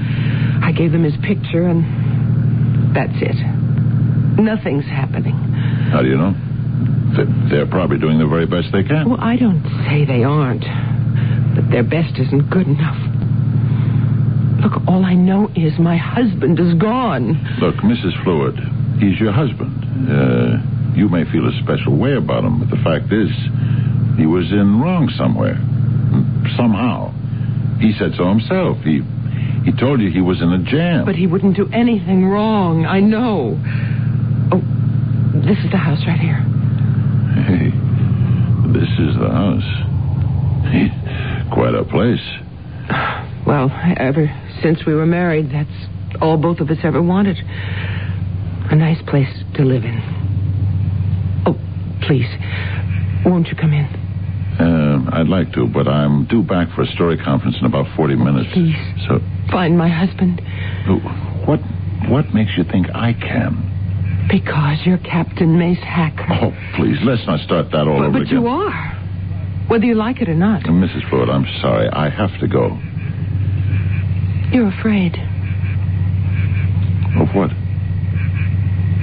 I 0.63 0.73
gave 0.73 0.93
them 0.93 1.03
his 1.05 1.17
picture, 1.25 1.67
and 1.67 1.85
that's 2.95 3.17
it. 3.21 3.37
Nothing's 4.39 4.85
happening. 4.87 5.35
How 5.93 6.03
do 6.03 6.09
you 6.09 6.17
know? 6.17 6.35
They- 7.17 7.49
They're 7.51 7.67
probably 7.67 7.99
doing 7.99 8.19
the 8.19 8.27
very 8.27 8.47
best 8.47 8.71
they 8.73 8.85
can. 8.85 9.09
Well, 9.11 9.21
I 9.21 9.37
don't 9.37 9.63
say 9.89 10.05
they 10.05 10.23
aren't, 10.25 10.65
but 11.55 11.71
their 11.71 11.83
best 11.83 12.19
isn't 12.19 12.51
good 12.51 12.67
enough. 12.69 12.99
Look, 14.63 14.83
all 14.87 15.05
I 15.05 15.15
know 15.15 15.51
is 15.55 15.79
my 15.79 15.97
husband 15.97 16.59
is 16.61 16.75
gone. 16.75 17.39
Look, 17.61 17.77
Mrs. 17.77 18.13
Fluid, 18.25 18.59
he's 19.01 19.19
your 19.19 19.33
husband. 19.33 19.75
Uh, 20.11 20.59
you 20.95 21.09
may 21.09 21.25
feel 21.31 21.47
a 21.49 21.53
special 21.63 21.97
way 21.97 22.15
about 22.15 22.45
him, 22.45 22.59
but 22.59 22.71
the 22.71 22.83
fact 22.83 23.13
is, 23.13 23.31
he 24.19 24.27
was 24.27 24.51
in 24.53 24.81
wrong 24.81 25.09
somewhere. 25.17 25.57
Somehow. 26.57 27.13
He 27.79 27.93
said 27.99 28.15
so 28.17 28.29
himself. 28.29 28.79
He 28.83 29.03
he 29.69 29.77
told 29.79 30.01
you 30.01 30.11
he 30.11 30.23
was 30.23 30.41
in 30.41 30.51
a 30.51 30.63
jam. 30.63 31.05
But 31.05 31.15
he 31.15 31.27
wouldn't 31.27 31.55
do 31.55 31.69
anything 31.75 32.25
wrong. 32.25 32.87
I 32.87 33.01
know. 33.01 33.61
Oh, 34.51 34.63
this 35.45 35.59
is 35.59 35.71
the 35.71 35.77
house 35.77 36.01
right 36.07 36.19
here. 36.19 36.41
Hey, 37.45 37.69
this 38.73 38.89
is 38.99 39.15
the 39.21 39.29
house. 39.29 39.69
Quite 41.53 41.75
a 41.75 41.85
place. 41.85 42.25
Well, 43.47 43.71
ever 43.99 44.31
since 44.63 44.87
we 44.87 44.95
were 44.95 45.05
married, 45.05 45.51
that's 45.53 45.69
all 46.23 46.39
both 46.39 46.61
of 46.61 46.71
us 46.71 46.79
ever 46.83 47.03
wanted. 47.03 47.37
A 47.37 48.75
nice 48.75 49.03
place 49.07 49.29
to 49.57 49.65
live 49.65 49.85
in. 49.85 50.01
Oh, 51.45 51.59
please, 52.07 52.29
won't 53.27 53.49
you 53.49 53.55
come 53.55 53.75
in? 53.75 53.87
Um, 54.59 55.09
I'd 55.13 55.29
like 55.29 55.53
to, 55.53 55.67
but 55.67 55.87
I'm 55.87 56.27
due 56.27 56.43
back 56.43 56.69
for 56.75 56.83
a 56.83 56.87
story 56.87 57.17
conference 57.17 57.57
in 57.61 57.67
about 57.67 57.87
40 57.97 58.17
minutes. 58.17 58.49
Please. 58.53 58.75
So, 59.07 59.21
Find 59.53 59.79
my 59.79 59.89
husband 59.89 60.43
what 61.47 61.61
what 62.11 62.33
makes 62.35 62.51
you 62.59 62.65
think 62.65 62.87
I 62.95 63.13
can? 63.15 63.65
because 64.31 64.79
you're 64.85 64.99
Captain 64.99 65.59
Mace 65.59 65.79
Hacker. 65.79 66.27
Oh, 66.31 66.53
please, 66.77 66.99
let's 67.03 67.27
not 67.27 67.41
start 67.41 67.71
that 67.73 67.89
all 67.89 67.97
but 67.99 68.05
over 68.09 68.13
but 68.13 68.23
again. 68.23 68.35
you 68.43 68.47
are. 68.47 68.95
Whether 69.69 69.87
you 69.87 69.95
like 69.95 70.21
it 70.21 70.29
or 70.29 70.35
not. 70.35 70.65
Uh, 70.67 70.69
Mrs. 70.73 71.09
Ford, 71.09 71.31
I'm 71.31 71.47
sorry. 71.63 71.89
I 71.89 72.11
have 72.11 72.39
to 72.41 72.47
go. 72.49 72.77
You're 74.53 74.69
afraid. 74.69 75.17
Of 77.21 77.35
what? 77.35 77.51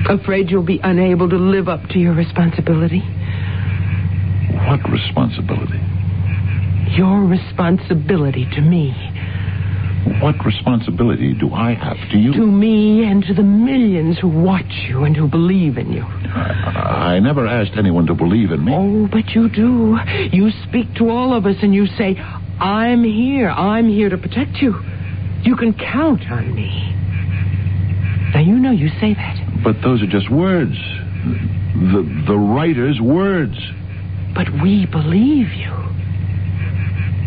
Afraid 0.09 0.51
you'll 0.51 0.63
be 0.65 0.79
unable 0.83 1.27
to 1.29 1.37
live 1.37 1.67
up 1.67 1.81
to 1.89 1.99
your 1.99 2.13
responsibility. 2.13 3.01
What 4.75 4.91
responsibility? 4.91 5.79
Your 6.97 7.21
responsibility 7.21 8.45
to 8.55 8.61
me. 8.61 8.91
What 10.21 10.35
responsibility 10.45 11.33
do 11.33 11.53
I 11.53 11.73
have 11.73 11.97
to 12.11 12.17
you? 12.17 12.33
To 12.33 12.45
me 12.45 13.05
and 13.05 13.23
to 13.23 13.33
the 13.33 13.41
millions 13.41 14.19
who 14.19 14.27
watch 14.27 14.69
you 14.89 15.05
and 15.05 15.15
who 15.15 15.29
believe 15.29 15.77
in 15.77 15.93
you. 15.93 16.03
I, 16.03 17.15
I 17.15 17.19
never 17.19 17.47
asked 17.47 17.77
anyone 17.77 18.05
to 18.07 18.13
believe 18.13 18.51
in 18.51 18.65
me. 18.65 18.73
Oh, 18.75 19.07
but 19.09 19.29
you 19.29 19.47
do. 19.47 19.97
You 20.33 20.51
speak 20.67 20.93
to 20.95 21.09
all 21.09 21.33
of 21.33 21.45
us 21.45 21.55
and 21.61 21.73
you 21.73 21.87
say, 21.87 22.17
I'm 22.59 23.05
here. 23.05 23.49
I'm 23.49 23.87
here 23.87 24.09
to 24.09 24.17
protect 24.17 24.57
you. 24.57 24.75
You 25.43 25.55
can 25.55 25.73
count 25.73 26.29
on 26.29 26.53
me. 26.53 26.91
Now, 28.33 28.41
you 28.41 28.59
know 28.59 28.71
you 28.71 28.89
say 28.99 29.13
that. 29.13 29.63
But 29.63 29.77
those 29.81 30.03
are 30.03 30.07
just 30.07 30.29
words. 30.29 30.75
The 31.75 32.23
the 32.27 32.37
writer's 32.37 32.99
words. 32.99 33.57
But 34.35 34.49
we 34.61 34.85
believe 34.85 35.53
you. 35.53 35.71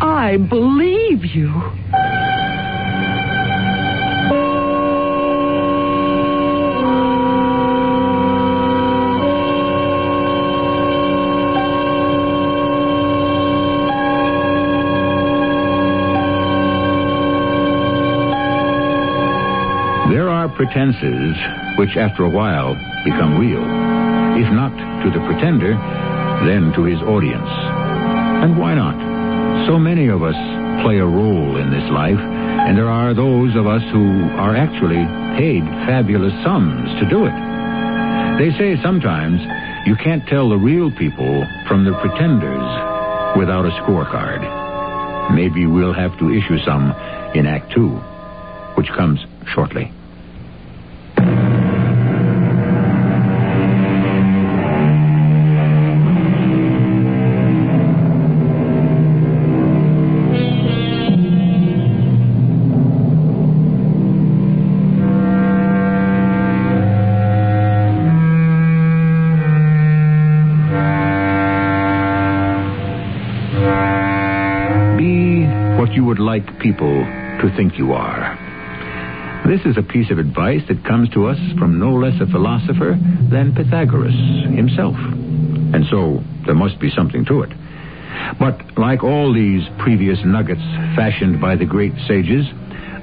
I 0.01 0.37
believe 0.37 1.25
you. 1.25 1.49
There 20.11 20.29
are 20.29 20.49
pretenses 20.51 21.37
which, 21.79 21.97
after 21.97 22.25
a 22.25 22.29
while, 22.31 22.75
become 23.05 23.39
real. 23.39 23.63
If 24.37 24.53
not 24.53 24.77
to 25.05 25.11
the 25.11 25.25
pretender, 25.27 25.73
then 26.47 26.73
to 26.75 26.85
his 26.85 27.01
audience. 27.03 27.49
And 28.43 28.59
why 28.59 28.75
not? 28.75 29.67
So 29.67 29.79
many 29.79 30.09
of 30.09 30.23
us 30.23 30.37
play 30.83 30.99
a 30.99 31.07
role 31.07 31.57
in 31.57 31.71
this 31.71 31.91
life, 31.91 32.19
and 32.19 32.77
there 32.77 32.89
are 32.89 33.15
those 33.15 33.57
of 33.57 33.67
us 33.67 33.83
who 33.91 34.31
are 34.39 34.55
actually 34.55 35.03
paid 35.37 35.65
fabulous 35.87 36.33
sums 36.45 36.89
to 37.01 37.09
do 37.09 37.27
it. 37.27 37.35
They 38.39 38.57
say 38.57 38.81
sometimes 38.83 39.41
you 39.87 39.97
can't 39.97 40.27
tell 40.29 40.49
the 40.49 40.57
real 40.57 40.91
people 40.93 41.45
from 41.67 41.85
the 41.85 41.93
pretenders 42.01 42.69
without 43.37 43.67
a 43.67 43.75
scorecard. 43.83 45.35
Maybe 45.35 45.67
we'll 45.67 45.93
have 45.93 46.17
to 46.19 46.33
issue 46.33 46.59
some 46.65 46.93
in 47.35 47.47
Act 47.47 47.73
Two, 47.75 47.91
which 48.77 48.89
comes 48.97 49.21
shortly. 49.53 49.93
Be 75.09 75.47
what 75.81 75.95
you 75.95 76.05
would 76.05 76.19
like 76.19 76.59
people 76.61 76.93
to 77.41 77.53
think 77.57 77.79
you 77.79 77.93
are. 77.93 78.37
This 79.47 79.65
is 79.65 79.79
a 79.79 79.83
piece 79.83 80.11
of 80.11 80.19
advice 80.19 80.61
that 80.69 80.85
comes 80.85 81.09
to 81.11 81.27
us 81.29 81.39
from 81.59 81.79
no 81.79 81.95
less 81.95 82.21
a 82.21 82.27
philosopher 82.27 82.99
than 83.31 83.55
Pythagoras 83.55 84.13
himself. 84.55 84.97
And 84.97 85.87
so 85.91 86.23
there 86.45 86.55
must 86.55 86.79
be 86.79 86.91
something 86.91 87.25
to 87.25 87.41
it. 87.41 87.51
But 88.39 88.77
like 88.77 89.03
all 89.03 89.33
these 89.33 89.63
previous 89.79 90.19
nuggets 90.27 90.61
fashioned 90.95 91.41
by 91.41 91.57
the 91.57 91.65
great 91.65 91.95
sages, 92.07 92.45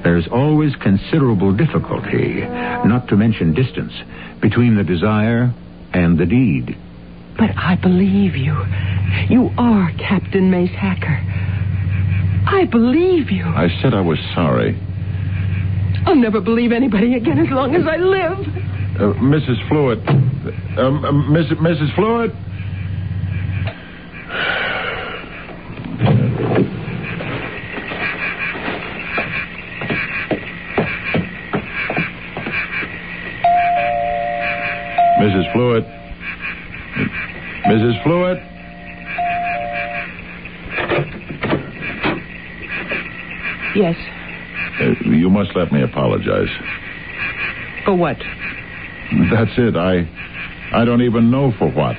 there's 0.03 0.27
always 0.27 0.75
considerable 0.75 1.53
difficulty, 1.53 2.41
not 2.85 3.07
to 3.07 3.15
mention 3.15 3.55
distance, 3.55 3.93
between 4.43 4.75
the 4.75 4.83
desire 4.83 5.51
and 5.91 6.19
the 6.19 6.27
deed. 6.27 6.77
But 7.35 7.49
I 7.57 7.75
believe 7.81 8.35
you. 8.35 8.53
You 9.27 9.49
are 9.57 9.91
Captain 9.97 10.51
Mace 10.51 10.69
Hacker. 10.69 11.54
I 12.47 12.65
believe 12.65 13.31
you. 13.31 13.45
I 13.45 13.67
said 13.81 13.93
I 13.93 14.01
was 14.01 14.19
sorry. 14.33 14.79
I'll 16.05 16.15
never 16.15 16.39
believe 16.39 16.71
anybody 16.71 17.15
again 17.15 17.39
as 17.39 17.49
long 17.49 17.75
as 17.75 17.87
I 17.87 17.97
live. 17.97 18.39
Uh, 18.95 19.13
Mrs. 19.19 19.67
Fluid. 19.67 20.07
Um, 20.77 21.03
uh, 21.03 21.11
Miss, 21.11 21.47
Mrs. 21.47 21.93
Fluid? 21.95 22.31
Mrs. 35.19 35.51
Fluid? 35.53 35.83
Mrs. 37.65 38.03
Fluid? 38.03 38.54
Yes. 43.75 43.95
Uh, 44.79 45.09
you 45.09 45.29
must 45.29 45.55
let 45.55 45.71
me 45.71 45.83
apologize. 45.83 46.49
For 47.85 47.95
what? 47.95 48.17
That's 49.31 49.51
it. 49.57 49.75
I, 49.75 50.07
I 50.73 50.85
don't 50.85 51.01
even 51.01 51.29
know 51.29 51.51
for 51.59 51.69
what. 51.69 51.95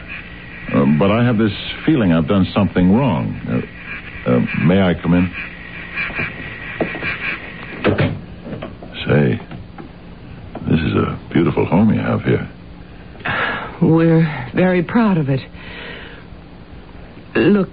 Uh, 0.74 0.84
but 0.98 1.10
I 1.10 1.24
have 1.24 1.38
this 1.38 1.52
feeling 1.84 2.12
I've 2.12 2.26
done 2.26 2.46
something 2.52 2.92
wrong. 2.92 3.38
Uh, 3.46 4.30
uh, 4.30 4.40
may 4.66 4.80
I 4.80 4.94
come 5.00 5.14
in? 5.14 5.32
Say, 9.06 9.38
this 10.68 10.80
is 10.80 10.94
a 10.94 11.30
beautiful 11.32 11.64
home 11.64 11.92
you 11.92 12.00
have 12.00 12.22
here. 12.22 12.50
We're 13.80 14.50
very 14.54 14.82
proud 14.82 15.18
of 15.18 15.28
it. 15.28 15.40
Look, 17.36 17.68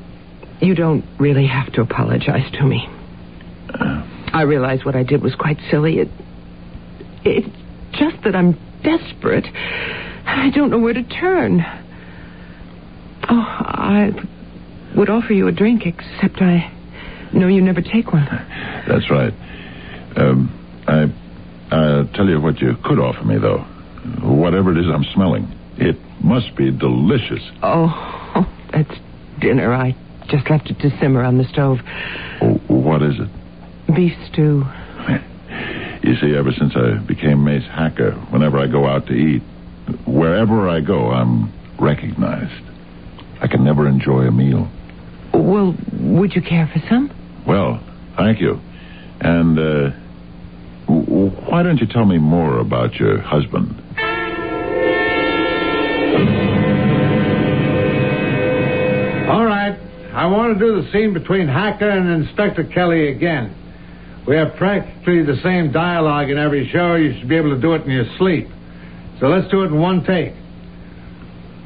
you 0.62 0.76
don't 0.76 1.04
really 1.20 1.48
have 1.48 1.74
to 1.74 1.82
apologize 1.82 2.52
to 2.60 2.64
me. 2.64 2.88
I 3.80 4.44
realize 4.44 4.84
what 4.84 4.96
I 4.96 5.04
did 5.04 5.22
was 5.22 5.36
quite 5.36 5.58
silly. 5.70 6.00
It, 6.00 6.10
it's 7.24 7.48
just 7.92 8.24
that 8.24 8.36
I'm 8.36 8.54
desperate. 8.84 9.46
I 10.26 10.50
don't 10.54 10.70
know 10.70 10.80
where 10.80 10.94
to 10.94 11.04
turn. 11.04 11.62
Oh, 13.30 13.40
I 13.40 14.12
would 14.96 15.10
offer 15.10 15.34
you 15.34 15.48
a 15.48 15.52
drink, 15.52 15.84
except 15.86 16.42
I 16.42 16.72
know 17.34 17.48
you 17.48 17.62
never 17.62 17.82
take 17.82 18.12
one. 18.12 18.26
That's 18.88 19.10
right. 19.10 19.34
Um, 20.16 20.84
I, 20.88 21.76
I'll 21.76 22.08
tell 22.08 22.28
you 22.28 22.40
what 22.42 22.60
you 22.60 22.76
could 22.84 23.00
offer 23.00 23.24
me, 23.24 23.38
though. 23.38 23.60
Whatever 24.22 24.72
it 24.72 24.78
is 24.78 24.86
I'm 24.94 25.06
smelling, 25.14 25.48
it 25.78 25.98
must 26.24 26.56
be 26.56 26.72
delicious. 26.72 27.42
Oh, 27.62 28.46
that's 28.72 28.94
dinner. 29.40 29.74
I 29.74 29.96
just 30.28 30.50
left 30.50 30.70
it 30.70 30.80
to 30.80 30.90
simmer 31.00 31.24
on 31.24 31.38
the 31.38 31.46
stove. 31.46 31.78
Oh, 32.42 32.60
what 32.68 33.02
is 33.02 33.16
it? 33.20 33.30
Beef 33.96 34.14
stew. 34.32 34.64
You 36.04 36.16
see, 36.16 36.36
ever 36.36 36.52
since 36.52 36.74
I 36.76 36.98
became 36.98 37.46
Mace 37.46 37.64
Hacker, 37.72 38.12
whenever 38.30 38.58
I 38.60 38.68
go 38.68 38.86
out 38.86 39.08
to 39.08 39.14
eat, 39.14 39.42
wherever 40.06 40.68
I 40.68 40.82
go, 40.82 41.12
I'm 41.12 41.50
recognized. 41.80 42.62
I 43.42 43.48
can 43.48 43.64
never 43.64 43.88
enjoy 43.88 44.24
a 44.24 44.32
meal. 44.32 44.68
Well, 45.34 45.74
would 45.94 46.36
you 46.36 46.42
care 46.42 46.70
for 46.74 46.80
some? 46.90 47.10
Well, 47.48 47.82
thank 48.18 48.42
you. 48.42 48.60
And, 49.22 49.58
uh, 49.58 49.92
w- 50.88 51.06
w- 51.06 51.30
why 51.50 51.64
don't 51.64 51.78
you 51.80 51.88
tell 51.88 52.04
me 52.06 52.18
more 52.18 52.60
about 52.60 52.96
your 52.96 53.22
husband? 53.22 53.70
All 59.30 59.46
right. 59.46 59.80
I 60.14 60.28
want 60.28 60.58
to 60.58 60.60
do 60.60 60.82
the 60.82 60.92
scene 60.92 61.14
between 61.14 61.48
Hacker 61.48 61.90
and 61.90 62.24
Inspector 62.26 62.64
Kelly 62.66 63.08
again. 63.10 63.56
We 64.28 64.36
have 64.38 64.56
practically 64.56 65.24
the 65.24 65.36
same 65.44 65.72
dialogue 65.72 66.30
in 66.30 66.38
every 66.38 66.70
show. 66.70 66.96
You 66.96 67.18
should 67.20 67.28
be 67.28 67.36
able 67.36 67.54
to 67.56 67.62
do 67.62 67.74
it 67.74 67.84
in 67.84 67.92
your 67.92 68.06
sleep. 68.18 68.48
So 69.20 69.28
let's 69.28 69.50
do 69.52 69.64
it 69.64 69.68
in 69.68 69.80
one 69.80 70.04
take. 70.06 70.34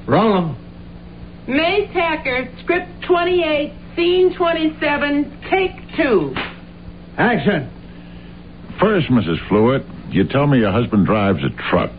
Roll 0.08 0.38
'em. 0.38 0.56
Mace 1.48 1.90
Hacker, 1.92 2.50
script 2.64 2.90
28, 3.04 3.72
scene 3.96 4.34
27, 4.36 5.32
take 5.50 5.72
two. 5.96 6.36
Action. 7.18 7.70
First, 8.80 9.08
Mrs. 9.08 9.40
Fluid, 9.48 9.86
you 10.10 10.26
tell 10.26 10.46
me 10.48 10.60
your 10.60 10.72
husband 10.72 11.06
drives 11.06 11.44
a 11.44 11.50
truck. 11.70 11.92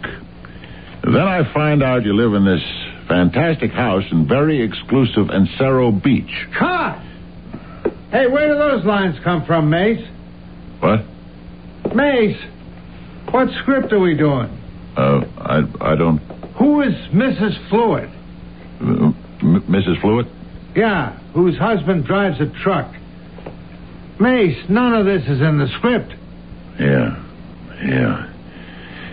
Then 1.03 1.16
I 1.16 1.51
find 1.55 1.83
out 1.83 2.05
you 2.05 2.14
live 2.14 2.35
in 2.35 2.44
this 2.44 2.62
fantastic 3.09 3.71
house 3.73 4.05
in 4.11 4.27
very 4.29 4.61
exclusive 4.62 5.29
Encero 5.29 6.03
Beach. 6.03 6.47
Cut! 6.59 6.99
Hey, 8.11 8.27
where 8.27 8.49
do 8.49 8.55
those 8.55 8.85
lines 8.85 9.16
come 9.25 9.44
from, 9.47 9.71
Mace? 9.71 10.07
What? 10.81 11.05
Mace, 11.95 12.37
what 13.31 13.49
script 13.62 13.93
are 13.93 13.99
we 14.01 14.14
doing? 14.17 14.49
Uh, 14.97 15.25
I, 15.38 15.62
I 15.93 15.95
don't. 15.97 16.19
Who 16.59 16.83
is 16.83 16.95
Mrs. 17.12 17.69
Fluid? 17.69 18.11
M- 18.81 19.14
Mrs. 19.69 20.01
Fluid? 20.01 20.27
Yeah, 20.77 21.19
whose 21.35 21.57
husband 21.59 22.05
drives 22.05 22.41
a 22.41 22.47
truck. 22.62 22.95
Mace, 24.21 24.59
none 24.69 24.95
of 24.95 25.07
this 25.07 25.23
is 25.29 25.41
in 25.41 25.59
the 25.59 25.69
script. 25.79 26.12
Yeah. 26.79 27.25
Yeah. 27.85 28.35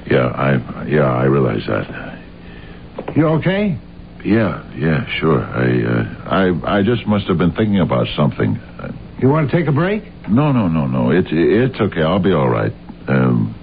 Yeah, 0.09 0.27
I 0.27 0.85
yeah, 0.87 1.03
I 1.11 1.23
realize 1.25 1.65
that. 1.67 2.21
You 3.15 3.27
okay? 3.39 3.77
Yeah, 4.23 4.63
yeah, 4.75 5.05
sure. 5.19 5.41
I 5.41 5.83
uh, 5.83 6.29
I 6.65 6.77
I 6.79 6.83
just 6.83 7.07
must 7.07 7.25
have 7.27 7.37
been 7.39 7.51
thinking 7.53 7.79
about 7.79 8.07
something. 8.15 8.59
You 9.19 9.29
want 9.29 9.49
to 9.49 9.55
take 9.57 9.67
a 9.67 9.71
break? 9.71 10.03
No, 10.29 10.51
no, 10.51 10.67
no, 10.67 10.87
no. 10.87 11.11
It's 11.11 11.29
it's 11.31 11.79
okay. 11.79 12.01
I'll 12.01 12.19
be 12.19 12.31
all 12.33 12.49
right. 12.49 12.73
Um, 13.07 13.53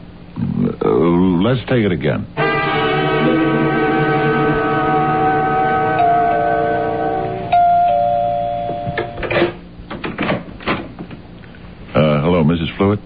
uh, 0.85 0.89
let's 0.89 1.61
take 1.69 1.85
it 1.85 1.93
again. 1.93 2.27
Uh, 11.95 12.23
hello, 12.23 12.43
Mrs. 12.43 12.75
Fluid. 12.77 12.99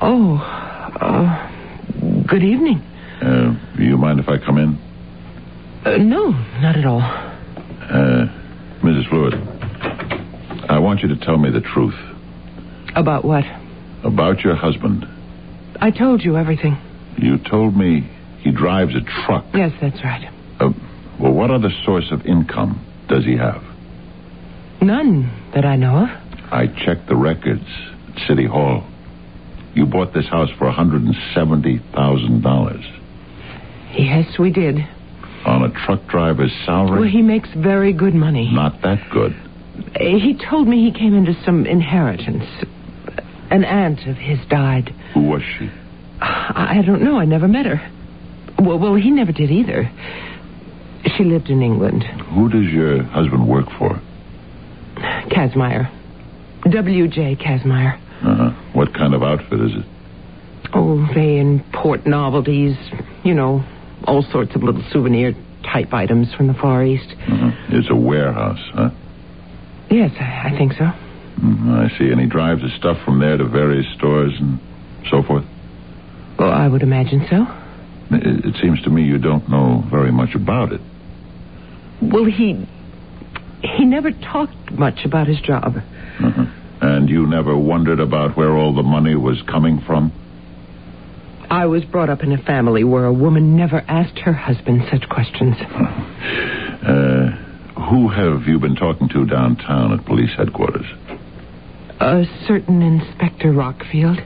Oh, 0.00 0.36
uh, 1.00 2.24
good 2.26 2.42
evening. 2.42 2.78
Uh, 3.22 3.54
you 3.78 3.98
mind 3.98 4.18
if 4.20 4.28
I 4.28 4.38
come 4.38 4.56
in? 4.56 4.78
Uh, 5.84 5.98
no, 5.98 6.30
not 6.60 6.76
at 6.76 6.86
all. 6.86 7.00
Uh, 7.02 8.26
Mrs. 8.82 9.08
Fluid, 9.10 9.34
I 10.70 10.78
want 10.78 11.00
you 11.00 11.08
to 11.08 11.16
tell 11.16 11.36
me 11.36 11.50
the 11.50 11.60
truth 11.60 11.94
About 12.94 13.24
what? 13.24 13.44
about 14.04 14.40
your 14.40 14.56
husband. 14.56 15.06
I 15.80 15.90
told 15.90 16.22
you 16.22 16.36
everything. 16.36 16.76
You 17.18 17.38
told 17.38 17.74
me 17.76 18.08
he 18.40 18.50
drives 18.50 18.94
a 18.94 19.00
truck. 19.24 19.44
Yes, 19.54 19.72
that's 19.80 20.02
right. 20.04 20.28
Uh, 20.58 20.70
well, 21.20 21.32
what 21.32 21.50
other 21.50 21.70
source 21.84 22.10
of 22.10 22.24
income 22.26 22.84
does 23.08 23.24
he 23.24 23.36
have? 23.36 23.62
None 24.80 25.30
that 25.54 25.64
I 25.64 25.76
know 25.76 26.04
of. 26.04 26.08
I 26.52 26.66
checked 26.84 27.08
the 27.08 27.16
records 27.16 27.64
at 28.08 28.18
City 28.26 28.46
Hall. 28.46 28.84
You 29.74 29.86
bought 29.86 30.12
this 30.14 30.26
house 30.28 30.50
for 30.58 30.68
$170,000. 30.70 32.96
Yes, 33.96 34.38
we 34.38 34.50
did. 34.50 34.76
On 35.44 35.62
a 35.62 35.70
truck 35.86 36.06
driver's 36.08 36.52
salary? 36.66 37.00
Well, 37.00 37.08
he 37.08 37.22
makes 37.22 37.48
very 37.56 37.92
good 37.92 38.14
money. 38.14 38.50
Not 38.52 38.82
that 38.82 38.98
good. 39.10 39.32
He 39.96 40.36
told 40.50 40.68
me 40.68 40.90
he 40.90 40.98
came 40.98 41.14
into 41.14 41.32
some 41.44 41.66
inheritance. 41.66 42.44
An 43.50 43.64
aunt 43.64 44.06
of 44.06 44.16
his 44.16 44.38
died. 44.48 44.94
Who 45.14 45.22
was 45.22 45.42
she? 45.58 45.70
I 46.20 46.82
don't 46.86 47.02
know. 47.02 47.18
I 47.18 47.24
never 47.24 47.48
met 47.48 47.66
her. 47.66 47.80
Well, 48.58 48.78
well, 48.78 48.94
he 48.94 49.10
never 49.10 49.32
did 49.32 49.50
either. 49.50 49.90
She 51.16 51.24
lived 51.24 51.48
in 51.48 51.62
England. 51.62 52.04
Who 52.34 52.48
does 52.48 52.70
your 52.72 53.02
husband 53.04 53.48
work 53.48 53.66
for? 53.78 54.00
Casmeyer. 55.30 55.90
W.J. 56.70 57.36
Casmeyer. 57.36 57.94
Uh-huh. 58.22 58.50
What 58.74 58.92
kind 58.94 59.14
of 59.14 59.22
outfit 59.22 59.60
is 59.60 59.72
it? 59.76 59.86
Oh, 60.74 61.08
they 61.14 61.38
import 61.38 62.06
novelties. 62.06 62.76
You 63.24 63.34
know, 63.34 63.64
all 64.04 64.22
sorts 64.30 64.54
of 64.54 64.62
little 64.62 64.84
souvenir 64.92 65.32
type 65.64 65.92
items 65.94 66.32
from 66.34 66.46
the 66.48 66.54
Far 66.54 66.84
East. 66.84 67.14
Uh-huh. 67.26 67.50
It's 67.70 67.88
a 67.90 67.96
warehouse, 67.96 68.60
huh? 68.74 68.90
Yes, 69.90 70.10
I, 70.20 70.50
I 70.52 70.58
think 70.58 70.74
so. 70.74 70.90
Mhm, 71.42 71.70
I 71.92 71.98
see. 71.98 72.10
And 72.10 72.20
he 72.20 72.26
drives 72.26 72.62
the 72.62 72.70
stuff 72.78 72.98
from 73.04 73.18
there 73.18 73.36
to 73.36 73.44
various 73.44 73.86
stores 73.96 74.32
and 74.38 74.58
so 75.10 75.22
forth? 75.22 75.44
Well, 76.38 76.50
I 76.50 76.68
would 76.68 76.82
imagine 76.82 77.26
so. 77.30 77.46
It, 78.14 78.44
it 78.44 78.54
seems 78.60 78.82
to 78.82 78.90
me 78.90 79.04
you 79.04 79.18
don't 79.18 79.48
know 79.48 79.84
very 79.90 80.12
much 80.12 80.34
about 80.34 80.72
it. 80.72 80.80
Well, 82.02 82.24
he. 82.24 82.66
He 83.62 83.84
never 83.84 84.10
talked 84.10 84.70
much 84.72 85.04
about 85.04 85.26
his 85.26 85.40
job. 85.40 85.76
Uh-huh. 85.76 86.44
And 86.80 87.08
you 87.10 87.26
never 87.26 87.56
wondered 87.56 88.00
about 88.00 88.36
where 88.36 88.56
all 88.56 88.74
the 88.74 88.82
money 88.82 89.14
was 89.14 89.40
coming 89.42 89.80
from? 89.86 90.12
I 91.50 91.66
was 91.66 91.84
brought 91.84 92.08
up 92.08 92.22
in 92.22 92.32
a 92.32 92.38
family 92.38 92.84
where 92.84 93.04
a 93.04 93.12
woman 93.12 93.56
never 93.56 93.84
asked 93.86 94.18
her 94.20 94.32
husband 94.32 94.82
such 94.90 95.08
questions. 95.08 95.56
Uh, 96.80 97.26
who 97.90 98.08
have 98.08 98.46
you 98.48 98.58
been 98.58 98.74
talking 98.74 99.06
to 99.10 99.26
downtown 99.26 99.92
at 99.92 100.02
police 100.06 100.30
headquarters? 100.34 100.86
A 102.00 102.24
certain 102.48 102.80
Inspector 102.80 103.46
Rockfield. 103.46 104.24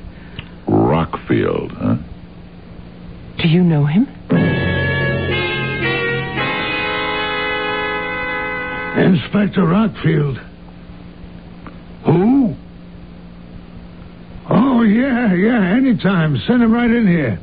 Rockfield, 0.69 1.73
huh? 1.73 1.97
Do 3.43 3.49
you 3.49 3.65
know 3.65 3.85
him? 3.85 4.07
Inspector 8.97 9.61
Rockfield. 9.61 10.39
Who? 12.07 12.55
Oh, 14.49 14.83
yeah, 14.83 15.35
yeah, 15.35 15.75
anytime. 15.77 16.37
Send 16.47 16.63
him 16.63 16.73
right 16.73 16.91
in 16.91 17.09
here. 17.09 17.41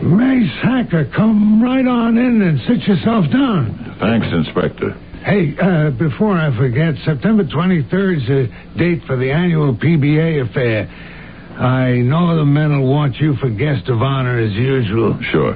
Mace 0.00 0.52
Hacker, 0.62 1.10
come 1.16 1.60
right 1.60 1.86
on 1.86 2.16
in 2.16 2.40
and 2.40 2.60
sit 2.68 2.86
yourself 2.86 3.24
down. 3.32 3.96
Thanks, 3.98 4.28
Inspector. 4.30 4.96
Hey, 5.24 5.56
uh, 5.56 5.90
before 5.92 6.36
I 6.36 6.54
forget, 6.54 6.96
September 7.06 7.44
23rd 7.44 8.16
is 8.20 8.28
the 8.28 8.48
date 8.76 9.00
for 9.06 9.16
the 9.16 9.32
annual 9.32 9.74
PBA 9.74 10.50
affair. 10.50 10.86
I 10.86 11.92
know 11.96 12.36
the 12.36 12.44
men 12.44 12.78
will 12.78 12.90
want 12.92 13.16
you 13.16 13.34
for 13.36 13.48
guest 13.48 13.88
of 13.88 14.02
honor 14.02 14.38
as 14.38 14.52
usual. 14.52 15.18
Sure. 15.32 15.54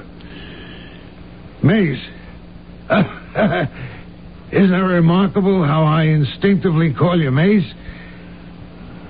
Mace. 1.63 2.01
Isn't 4.53 4.73
it 4.73 4.89
remarkable 4.89 5.63
how 5.63 5.85
I 5.85 6.05
instinctively 6.05 6.95
call 6.95 7.21
you 7.21 7.31
Mace? 7.31 7.71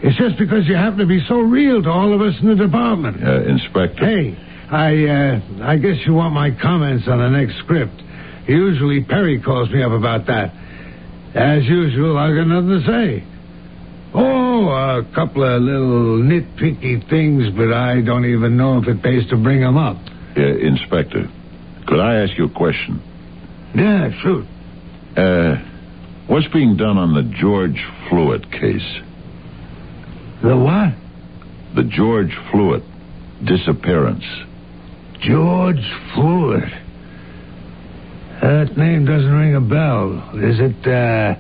It's 0.03 0.18
just 0.18 0.38
because 0.38 0.66
you 0.66 0.75
happen 0.75 0.99
to 0.99 1.07
be 1.07 1.25
so 1.29 1.37
real 1.38 1.81
to 1.85 1.88
all 1.88 2.12
of 2.12 2.21
us 2.21 2.35
in 2.42 2.49
the 2.49 2.57
department. 2.57 3.23
Uh, 3.23 3.42
Inspector. 3.42 4.05
Hey, 4.05 4.37
I 4.73 5.07
uh, 5.07 5.68
I 5.71 5.77
guess 5.77 5.99
you 6.05 6.14
want 6.14 6.35
my 6.35 6.51
comments 6.51 7.07
on 7.07 7.18
the 7.18 7.29
next 7.29 7.59
script. 7.59 7.94
Usually 8.48 9.04
Perry 9.04 9.40
calls 9.42 9.70
me 9.70 9.82
up 9.82 9.92
about 9.92 10.26
that. 10.26 10.54
As 11.34 11.64
usual, 11.66 12.16
I've 12.16 12.34
got 12.34 12.46
nothing 12.46 12.80
to 12.80 12.87
say. 12.87 13.24
Oh, 14.14 14.68
a 14.68 15.04
couple 15.14 15.44
of 15.44 15.61
little 15.61 16.18
nitpicky 16.24 17.08
things, 17.11 17.44
but 17.54 17.72
I 17.72 18.00
don't 18.00 18.24
even 18.24 18.56
know 18.56 18.78
if 18.80 18.88
it 18.88 19.02
pays 19.02 19.28
to 19.28 19.37
bring 19.37 19.61
them 19.61 19.76
up. 19.76 19.98
Uh, 20.34 20.40
Inspector, 20.40 21.28
could 21.87 22.00
I 22.00 22.22
ask 22.22 22.32
you 22.38 22.46
a 22.46 22.50
question? 22.50 23.02
Yeah, 23.74 24.11
shoot. 24.22 24.46
Uh, 25.14 25.56
what's 26.26 26.48
being 26.48 26.76
done 26.78 26.96
on 26.96 27.12
the 27.14 27.30
George 27.38 27.78
Fluid 28.08 28.50
case? 28.50 28.96
The 30.42 30.56
what? 30.56 30.94
The 31.76 31.84
George 31.84 32.32
Fluid 32.50 32.82
disappearance. 33.44 34.24
George 35.20 35.84
Fluid. 36.14 36.72
That 38.40 38.77
name 38.77 39.05
doesn't 39.05 39.33
ring 39.33 39.55
a 39.57 39.61
bell. 39.61 40.31
Is 40.35 40.61
it 40.61 40.87
uh, 40.87 41.35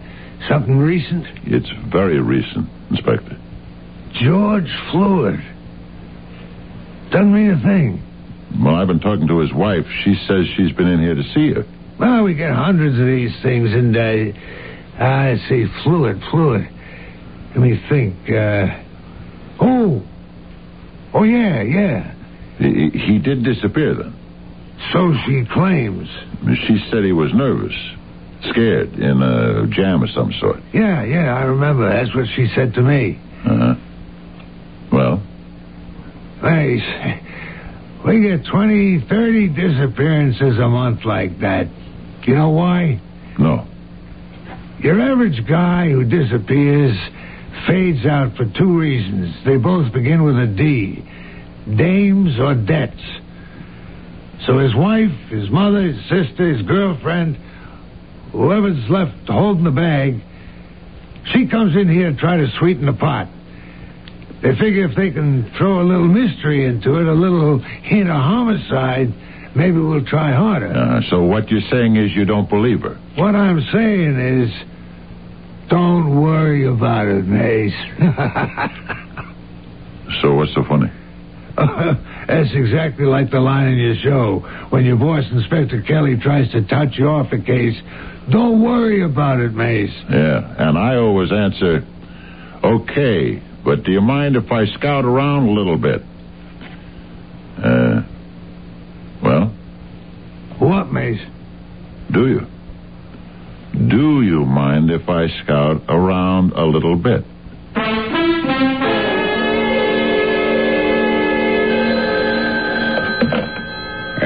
something 0.48 0.78
recent? 0.78 1.26
It's 1.44 1.70
very 1.92 2.20
recent, 2.20 2.68
Inspector. 2.90 3.38
George 4.14 4.70
Fluid. 4.90 5.40
Doesn't 7.10 7.32
mean 7.32 7.50
a 7.50 7.62
thing. 7.62 8.02
Well, 8.62 8.74
I've 8.74 8.88
been 8.88 9.00
talking 9.00 9.28
to 9.28 9.38
his 9.38 9.52
wife. 9.52 9.84
She 10.04 10.14
says 10.26 10.46
she's 10.56 10.72
been 10.72 10.88
in 10.88 11.00
here 11.00 11.14
to 11.14 11.22
see 11.34 11.52
you. 11.54 11.64
Well, 12.00 12.24
we 12.24 12.34
get 12.34 12.52
hundreds 12.52 12.98
of 12.98 13.06
these 13.06 13.32
things, 13.42 13.70
and 13.72 13.96
uh, 13.96 15.02
I 15.02 15.36
see 15.48 15.66
fluid, 15.84 16.20
fluid. 16.30 16.68
Let 17.50 17.58
me 17.58 17.80
think. 17.88 18.14
Uh, 18.28 18.82
oh, 19.60 20.02
oh 21.14 21.22
yeah, 21.22 21.62
yeah. 21.62 22.14
He, 22.58 22.90
he 22.90 23.18
did 23.18 23.44
disappear 23.44 23.94
then. 23.94 24.17
So 24.92 25.12
she 25.26 25.44
claims. 25.52 26.08
She 26.66 26.78
said 26.90 27.04
he 27.04 27.12
was 27.12 27.32
nervous, 27.34 27.74
scared, 28.50 28.94
in 28.94 29.20
a 29.22 29.66
jam 29.68 30.02
of 30.02 30.10
some 30.10 30.32
sort. 30.40 30.60
Yeah, 30.72 31.04
yeah, 31.04 31.34
I 31.34 31.42
remember. 31.44 31.88
That's 31.88 32.14
what 32.14 32.26
she 32.36 32.46
said 32.54 32.74
to 32.74 32.82
me. 32.82 33.18
Uh 33.44 33.56
huh. 33.56 33.74
Well, 34.92 35.22
Hey, 36.40 36.78
we 38.06 38.20
get 38.22 38.46
20, 38.46 39.06
30 39.10 39.48
disappearances 39.48 40.56
a 40.58 40.68
month 40.68 41.04
like 41.04 41.40
that. 41.40 41.66
You 42.24 42.36
know 42.36 42.50
why? 42.50 43.00
no. 43.38 43.66
Your 44.80 45.00
average 45.00 45.44
guy 45.48 45.88
who 45.90 46.04
disappears 46.04 46.96
fades 47.66 48.06
out 48.06 48.36
for 48.36 48.44
two 48.56 48.78
reasons. 48.78 49.34
They 49.44 49.56
both 49.56 49.92
begin 49.92 50.22
with 50.22 50.36
a 50.36 50.46
D 50.46 51.04
dames 51.76 52.38
or 52.38 52.54
debts. 52.54 53.02
So 54.46 54.58
his 54.58 54.74
wife, 54.74 55.10
his 55.30 55.50
mother, 55.50 55.82
his 55.82 56.00
sister, 56.08 56.52
his 56.52 56.62
girlfriend, 56.66 57.36
whoever's 58.32 58.88
left 58.88 59.28
holding 59.28 59.64
the 59.64 59.70
bag, 59.70 60.20
she 61.32 61.46
comes 61.48 61.76
in 61.76 61.88
here 61.88 62.08
and 62.08 62.18
try 62.18 62.36
to 62.36 62.46
sweeten 62.58 62.86
the 62.86 62.92
pot. 62.92 63.28
They 64.42 64.54
figure 64.56 64.84
if 64.88 64.96
they 64.96 65.10
can 65.10 65.50
throw 65.58 65.82
a 65.82 65.86
little 65.86 66.06
mystery 66.06 66.64
into 66.66 66.96
it, 66.96 67.06
a 67.06 67.12
little 67.12 67.58
hint 67.58 68.08
of 68.08 68.16
homicide, 68.16 69.12
maybe 69.56 69.78
we'll 69.78 70.04
try 70.04 70.32
harder. 70.32 70.68
Uh, 70.72 71.00
so 71.10 71.24
what 71.24 71.50
you're 71.50 71.60
saying 71.70 71.96
is 71.96 72.12
you 72.14 72.24
don't 72.24 72.48
believe 72.48 72.82
her? 72.82 72.94
What 73.16 73.34
I'm 73.34 73.60
saying 73.72 74.18
is, 74.18 74.50
don't 75.68 76.22
worry 76.22 76.66
about 76.66 77.08
it, 77.08 77.26
Mace. 77.26 77.74
So 80.22 80.34
what's 80.34 80.54
so 80.54 80.64
funny? 80.64 80.90
That's 82.28 82.50
exactly 82.54 83.04
like 83.04 83.30
the 83.30 83.40
line 83.40 83.68
in 83.68 83.78
your 83.78 83.96
show 83.96 84.38
when 84.70 84.84
your 84.84 84.96
boss, 84.96 85.24
Inspector 85.32 85.82
Kelly, 85.82 86.16
tries 86.20 86.50
to 86.52 86.62
touch 86.66 86.90
you 86.98 87.08
off 87.08 87.32
a 87.32 87.38
case. 87.38 87.74
Don't 88.30 88.62
worry 88.62 89.02
about 89.02 89.40
it, 89.40 89.52
Mace. 89.54 89.90
Yeah, 90.10 90.54
and 90.68 90.78
I 90.78 90.96
always 90.96 91.32
answer, 91.32 91.84
okay, 92.62 93.42
but 93.64 93.82
do 93.82 93.90
you 93.92 94.00
mind 94.00 94.36
if 94.36 94.52
I 94.52 94.66
scout 94.66 95.04
around 95.04 95.48
a 95.48 95.50
little 95.52 95.78
bit? 95.78 96.02
Uh, 97.58 98.02
well, 99.22 99.52
What, 100.58 100.92
Mace? 100.92 101.20
do 102.12 102.28
you? 102.28 102.40
Do 103.88 104.22
you 104.22 104.44
mind 104.44 104.90
if 104.90 105.08
I 105.08 105.26
scout 105.42 105.82
around 105.88 106.52
a 106.52 106.64
little 106.64 106.96
bit? 106.96 107.24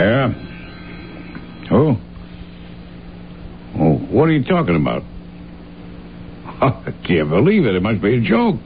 Yeah? 0.02 0.34
Oh? 1.70 1.96
Oh, 3.78 3.94
what 4.10 4.28
are 4.28 4.32
you 4.32 4.44
talking 4.44 4.76
about? 4.76 5.02
I 6.62 6.92
can't 7.06 7.28
believe 7.30 7.64
it. 7.66 7.74
It 7.74 7.82
must 7.82 8.02
be 8.02 8.16
a 8.16 8.20
joke. 8.20 8.56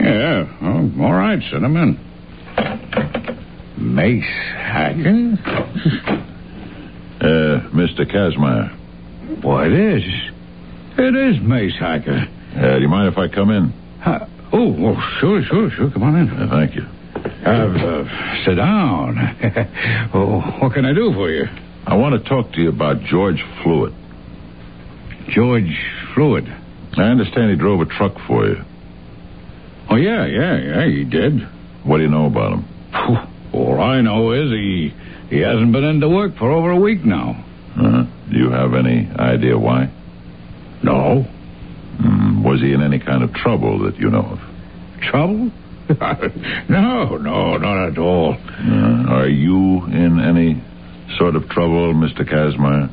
Yeah, 0.00 0.44
oh, 0.62 1.02
all 1.02 1.12
right, 1.14 1.40
send 1.50 1.64
him 1.64 1.76
in. 1.76 1.98
Mace 3.94 4.24
Hacker? 4.54 6.28
Uh, 7.22 7.62
Mr. 7.70 8.00
Casmeyer, 8.04 8.74
Why, 9.44 9.66
it 9.66 9.72
is. 9.72 10.02
It 10.98 11.14
is 11.14 11.40
Mace 11.40 11.78
Hacker. 11.78 12.26
uh, 12.56 12.74
do 12.74 12.82
you 12.82 12.88
mind 12.88 13.12
if 13.12 13.16
I 13.16 13.28
come 13.28 13.50
in? 13.50 13.72
Huh. 14.00 14.26
Oh, 14.52 14.74
oh, 14.80 14.96
sure, 15.20 15.40
sure, 15.44 15.70
sure. 15.70 15.88
Come 15.92 16.02
on 16.02 16.16
in. 16.16 16.28
Uh, 16.30 16.48
thank 16.50 16.74
you. 16.74 16.82
Uh, 17.46 18.44
sit 18.44 18.54
down. 18.54 20.10
oh, 20.14 20.40
what 20.60 20.74
can 20.74 20.84
I 20.84 20.92
do 20.92 21.12
for 21.12 21.30
you? 21.30 21.44
I 21.86 21.96
want 21.96 22.22
to 22.22 22.28
talk 22.28 22.52
to 22.52 22.60
you 22.60 22.68
about 22.68 23.02
George 23.02 23.42
Fluid. 23.62 23.94
George 25.28 25.76
Fluid. 26.14 26.46
I 26.96 27.02
understand 27.04 27.50
he 27.50 27.56
drove 27.56 27.80
a 27.80 27.86
truck 27.86 28.14
for 28.26 28.46
you. 28.46 28.56
Oh, 29.90 29.96
yeah, 29.96 30.26
yeah, 30.26 30.58
yeah, 30.58 30.86
he 30.86 31.04
did. 31.04 31.40
What 31.84 31.98
do 31.98 32.04
you 32.04 32.10
know 32.10 32.26
about 32.26 32.52
him? 32.52 32.64
All 33.52 33.80
I 33.80 34.00
know 34.00 34.32
is 34.32 34.50
he 34.50 34.94
he 35.28 35.38
hasn't 35.38 35.72
been 35.72 35.84
into 35.84 36.08
work 36.08 36.36
for 36.36 36.50
over 36.50 36.70
a 36.70 36.78
week 36.78 37.04
now. 37.04 37.30
Uh-huh. 37.76 38.04
Do 38.30 38.36
you 38.36 38.50
have 38.50 38.74
any 38.74 39.08
idea 39.18 39.58
why? 39.58 39.90
No. 40.82 41.24
Mm, 41.96 42.44
was 42.44 42.60
he 42.60 42.72
in 42.72 42.82
any 42.82 42.98
kind 42.98 43.22
of 43.22 43.32
trouble 43.32 43.78
that 43.84 43.96
you 43.96 44.10
know 44.10 44.22
of? 44.36 44.40
Trouble? 45.00 45.50
no, 46.68 47.16
no, 47.16 47.56
not 47.56 47.88
at 47.88 47.98
all. 47.98 48.34
Uh, 48.34 49.12
are 49.12 49.28
you 49.28 49.84
in 49.86 50.20
any 50.20 50.62
sort 51.18 51.36
of 51.36 51.48
trouble, 51.48 51.92
Mr. 51.94 52.28
Casimir? 52.28 52.88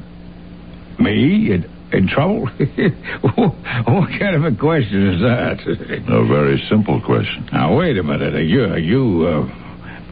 Me? 0.99 1.51
In, 1.53 1.69
in 1.91 2.07
trouble? 2.07 2.47
what 3.21 4.09
kind 4.19 4.35
of 4.35 4.43
a 4.43 4.55
question 4.55 5.09
is 5.13 5.21
that? 5.21 5.59
A 6.07 6.25
very 6.27 6.61
simple 6.69 7.01
question. 7.01 7.47
Now, 7.51 7.77
wait 7.77 7.97
a 7.97 8.03
minute. 8.03 8.35
Are 8.35 8.43
you, 8.43 8.63
are 8.65 8.77
you 8.77 9.27
uh, 9.27 9.47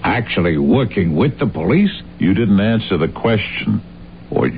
actually 0.04 0.58
working 0.58 1.16
with 1.16 1.40
the 1.40 1.48
police? 1.48 1.92
You 2.20 2.34
didn't 2.34 2.60
answer 2.60 2.98
the 2.98 3.10
question. 3.10 3.82
Well, 4.32 4.50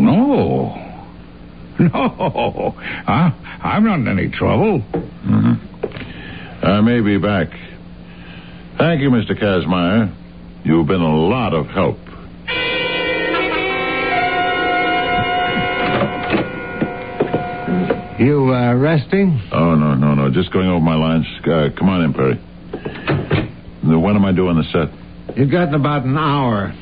no. 0.00 0.78
No. 1.78 2.74
I, 3.08 3.32
I'm 3.62 3.84
not 3.84 4.00
in 4.00 4.06
any 4.06 4.28
trouble. 4.28 4.80
Mm-hmm. 4.80 5.91
I 6.62 6.80
may 6.80 7.00
be 7.00 7.18
back. 7.18 7.48
Thank 8.78 9.00
you, 9.00 9.10
Mr. 9.10 9.32
Casmeyer. 9.38 10.14
You've 10.64 10.86
been 10.86 11.00
a 11.00 11.16
lot 11.16 11.54
of 11.54 11.66
help. 11.66 11.98
You 18.18 18.52
uh, 18.54 18.74
resting? 18.74 19.40
Oh, 19.52 19.74
no, 19.74 19.94
no, 19.94 20.14
no. 20.14 20.30
Just 20.30 20.52
going 20.52 20.68
over 20.68 20.80
my 20.80 20.94
lines. 20.94 21.26
Uh, 21.44 21.68
come 21.76 21.88
on 21.88 22.02
in, 22.04 22.12
Perry. 22.14 22.36
When 23.82 24.14
am 24.14 24.24
I 24.24 24.32
doing 24.32 24.56
the 24.56 24.64
set? 24.70 25.36
You've 25.36 25.50
got 25.50 25.74
about 25.74 26.04
an 26.04 26.16
hour. 26.16 26.72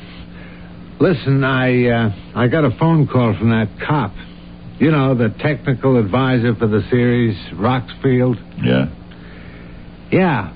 Listen, 0.99 1.43
I 1.43 1.87
uh, 1.87 2.09
I 2.35 2.47
got 2.47 2.63
a 2.63 2.77
phone 2.77 3.07
call 3.07 3.35
from 3.39 3.49
that 3.49 3.69
cop. 3.87 4.13
You 4.77 4.91
know, 4.91 5.15
the 5.15 5.29
technical 5.39 5.97
advisor 5.97 6.53
for 6.55 6.67
the 6.67 6.81
series, 6.91 7.35
Rockfield. 7.53 8.35
Yeah? 8.63 8.85
Yeah. 10.11 10.53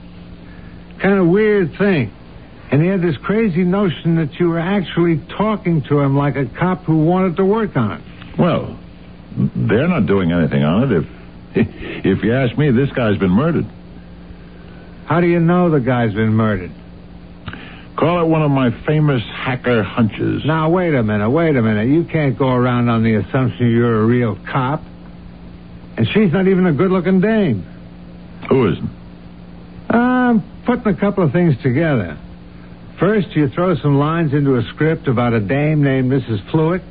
Kind 1.01 1.19
of 1.19 1.27
weird 1.27 1.77
thing. 1.77 2.11
And 2.71 2.81
he 2.81 2.87
had 2.87 3.01
this 3.01 3.15
crazy 3.17 3.63
notion 3.63 4.15
that 4.15 4.39
you 4.39 4.49
were 4.49 4.59
actually 4.59 5.21
talking 5.37 5.83
to 5.83 5.99
him 5.99 6.17
like 6.17 6.35
a 6.35 6.45
cop 6.45 6.83
who 6.83 6.97
wanted 6.97 7.37
to 7.37 7.45
work 7.45 7.75
on 7.75 8.01
it. 8.01 8.39
Well, 8.39 8.77
they're 9.37 9.87
not 9.87 10.07
doing 10.07 10.31
anything 10.31 10.63
on 10.63 10.91
it. 10.91 10.97
If 10.97 11.05
if 12.05 12.23
you 12.23 12.33
ask 12.33 12.57
me, 12.57 12.71
this 12.71 12.91
guy's 12.91 13.17
been 13.17 13.31
murdered. 13.31 13.65
How 15.05 15.21
do 15.21 15.27
you 15.27 15.39
know 15.39 15.69
the 15.69 15.79
guy's 15.79 16.13
been 16.13 16.33
murdered? 16.33 16.71
Call 17.95 18.21
it 18.21 18.27
one 18.27 18.41
of 18.41 18.51
my 18.51 18.71
famous 18.85 19.21
hacker 19.23 19.81
hunches. 19.81 20.43
Now, 20.43 20.69
wait 20.69 20.93
a 20.93 21.01
minute, 21.01 21.29
wait 21.29 21.55
a 21.55 21.61
minute. 21.61 21.87
You 21.87 22.03
can't 22.03 22.37
go 22.37 22.49
around 22.49 22.89
on 22.89 23.03
the 23.03 23.15
assumption 23.15 23.69
you're 23.69 24.01
a 24.01 24.05
real 24.05 24.37
cop. 24.51 24.81
And 25.95 26.05
she's 26.13 26.33
not 26.33 26.47
even 26.47 26.65
a 26.65 26.73
good 26.73 26.91
looking 26.91 27.21
dame. 27.21 27.61
Who 28.49 28.69
isn't? 28.73 28.89
I'm 30.25 30.63
putting 30.65 30.87
a 30.87 30.99
couple 30.99 31.23
of 31.23 31.31
things 31.31 31.55
together. 31.61 32.17
First, 32.99 33.27
you 33.35 33.49
throw 33.49 33.75
some 33.75 33.97
lines 33.97 34.33
into 34.33 34.55
a 34.55 34.63
script 34.73 35.07
about 35.07 35.33
a 35.33 35.39
dame 35.39 35.83
named 35.83 36.11
Mrs. 36.11 36.49
Fluid. 36.51 36.81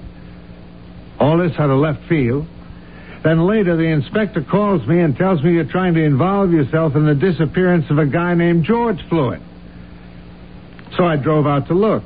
All 1.18 1.38
this 1.38 1.52
out 1.58 1.70
of 1.70 1.78
left 1.78 2.06
field. 2.08 2.46
Then 3.24 3.46
later, 3.46 3.76
the 3.76 3.84
inspector 3.84 4.42
calls 4.42 4.86
me 4.86 5.00
and 5.00 5.16
tells 5.16 5.42
me 5.42 5.54
you're 5.54 5.64
trying 5.64 5.94
to 5.94 6.02
involve 6.02 6.52
yourself 6.52 6.94
in 6.94 7.06
the 7.06 7.14
disappearance 7.14 7.86
of 7.90 7.98
a 7.98 8.06
guy 8.06 8.34
named 8.34 8.64
George 8.64 9.00
Fluid. 9.08 9.40
So 10.96 11.04
I 11.04 11.16
drove 11.16 11.46
out 11.46 11.68
to 11.68 11.74
look. 11.74 12.04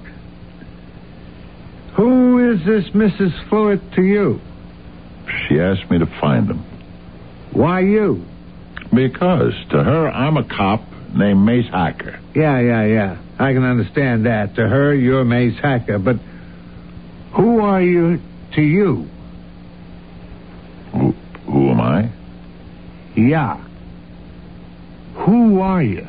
Who 1.97 2.53
is 2.53 2.64
this 2.64 2.85
Mrs. 2.95 3.49
Fluid 3.49 3.81
to 3.97 4.03
you? 4.03 4.41
She 5.49 5.59
asked 5.59 5.91
me 5.91 5.99
to 5.99 6.07
find 6.21 6.49
him. 6.49 6.64
Why 7.53 7.81
you? 7.81 8.25
Because 8.95 9.55
to 9.71 9.83
her, 9.83 10.09
I'm 10.09 10.37
a 10.37 10.45
cop 10.45 10.83
named 11.14 11.44
Mace 11.44 11.68
Hacker. 11.68 12.21
Yeah, 12.35 12.61
yeah, 12.61 12.85
yeah. 12.85 13.18
I 13.38 13.53
can 13.53 13.64
understand 13.64 14.27
that. 14.27 14.55
To 14.57 14.68
her, 14.68 14.94
you're 14.94 15.25
Mace 15.25 15.59
Hacker. 15.61 15.99
But 15.99 16.16
who 17.33 17.61
are 17.61 17.83
you 17.83 18.21
to 18.55 18.62
you? 18.62 19.09
Who, 20.92 21.14
who 21.47 21.71
am 21.71 21.81
I? 21.81 22.11
Yeah. 23.16 23.64
Who 25.14 25.61
are 25.61 25.83
you? 25.83 26.07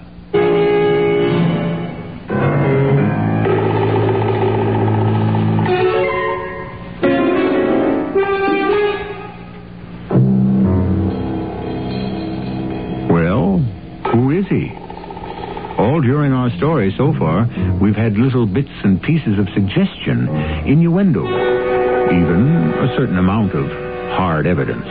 All 16.00 16.04
during 16.04 16.32
our 16.32 16.50
story 16.52 16.96
so 16.96 17.12
far, 17.12 17.44
we've 17.82 17.94
had 17.94 18.16
little 18.16 18.46
bits 18.46 18.72
and 18.86 19.04
pieces 19.04 19.38
of 19.38 19.50
suggestion, 19.50 20.30
innuendo, 20.66 21.26
even 21.26 22.48
a 22.80 22.96
certain 22.96 23.18
amount 23.18 23.52
of 23.54 23.70
hard 24.16 24.48
evidence. 24.48 24.88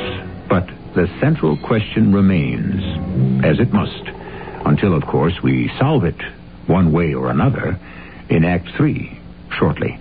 But 0.50 0.68
the 0.94 1.08
central 1.18 1.56
question 1.56 2.12
remains, 2.12 3.42
as 3.42 3.58
it 3.58 3.72
must, 3.72 4.06
until, 4.66 4.92
of 4.92 5.06
course, 5.06 5.42
we 5.42 5.72
solve 5.78 6.04
it 6.04 6.20
one 6.66 6.92
way 6.92 7.14
or 7.14 7.30
another 7.30 7.80
in 8.28 8.44
Act 8.44 8.68
Three 8.76 9.18
shortly. 9.58 9.98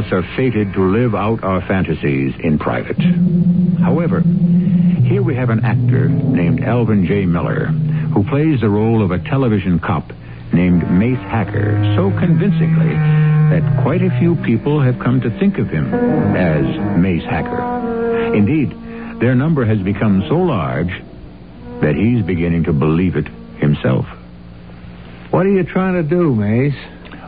Us 0.00 0.12
are 0.12 0.22
fated 0.34 0.72
to 0.72 0.82
live 0.82 1.14
out 1.14 1.44
our 1.44 1.60
fantasies 1.66 2.32
in 2.40 2.58
private. 2.58 2.98
However, 3.80 4.20
here 4.20 5.22
we 5.22 5.34
have 5.34 5.50
an 5.50 5.64
actor 5.64 6.08
named 6.08 6.64
Alvin 6.64 7.04
J. 7.06 7.26
Miller 7.26 7.66
who 7.66 8.24
plays 8.24 8.60
the 8.60 8.68
role 8.68 9.02
of 9.02 9.10
a 9.10 9.18
television 9.18 9.78
cop 9.78 10.10
named 10.54 10.90
Mace 10.90 11.18
Hacker 11.18 11.94
so 11.96 12.10
convincingly 12.18 12.94
that 13.52 13.82
quite 13.82 14.02
a 14.02 14.18
few 14.18 14.36
people 14.36 14.80
have 14.80 14.98
come 14.98 15.20
to 15.20 15.38
think 15.38 15.58
of 15.58 15.68
him 15.68 15.92
as 16.34 16.64
Mace 16.98 17.24
Hacker. 17.24 18.32
Indeed, 18.34 18.70
their 19.20 19.34
number 19.34 19.66
has 19.66 19.80
become 19.80 20.24
so 20.28 20.36
large 20.36 20.92
that 21.82 21.94
he's 21.94 22.24
beginning 22.24 22.64
to 22.64 22.72
believe 22.72 23.16
it 23.16 23.28
himself. 23.58 24.06
What 25.30 25.44
are 25.44 25.50
you 25.50 25.64
trying 25.64 25.94
to 25.94 26.02
do, 26.02 26.34
Mace? 26.34 26.74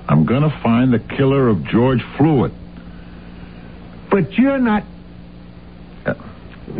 I'm 0.08 0.24
going 0.24 0.42
to 0.42 0.60
find 0.62 0.92
the 0.92 0.98
killer 0.98 1.48
of 1.48 1.64
George 1.64 2.02
Fluid. 2.16 2.52
But 4.12 4.34
you're 4.34 4.58
not. 4.58 4.84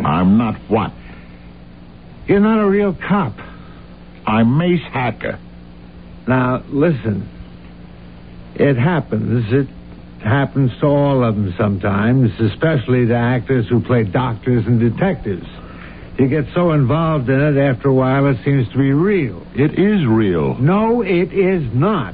I'm 0.05 0.37
not 0.37 0.55
what? 0.69 0.93
You're 2.27 2.39
not 2.39 2.59
a 2.59 2.69
real 2.69 2.93
cop. 2.93 3.33
I'm 4.25 4.57
Mace 4.57 4.83
Hacker. 4.91 5.39
Now, 6.27 6.63
listen. 6.69 7.27
It 8.55 8.77
happens. 8.77 9.51
It 9.51 9.67
happens 10.23 10.71
to 10.79 10.85
all 10.85 11.23
of 11.23 11.35
them 11.35 11.55
sometimes, 11.57 12.39
especially 12.39 13.07
to 13.07 13.15
actors 13.15 13.67
who 13.67 13.81
play 13.81 14.03
doctors 14.03 14.67
and 14.67 14.79
detectives. 14.79 15.47
You 16.19 16.27
get 16.27 16.45
so 16.53 16.71
involved 16.71 17.29
in 17.29 17.41
it, 17.41 17.57
after 17.57 17.89
a 17.89 17.93
while, 17.93 18.27
it 18.27 18.37
seems 18.45 18.69
to 18.69 18.77
be 18.77 18.91
real. 18.91 19.41
It 19.55 19.79
is 19.79 20.05
real. 20.05 20.53
No, 20.59 21.01
it 21.01 21.33
is 21.33 21.73
not. 21.73 22.13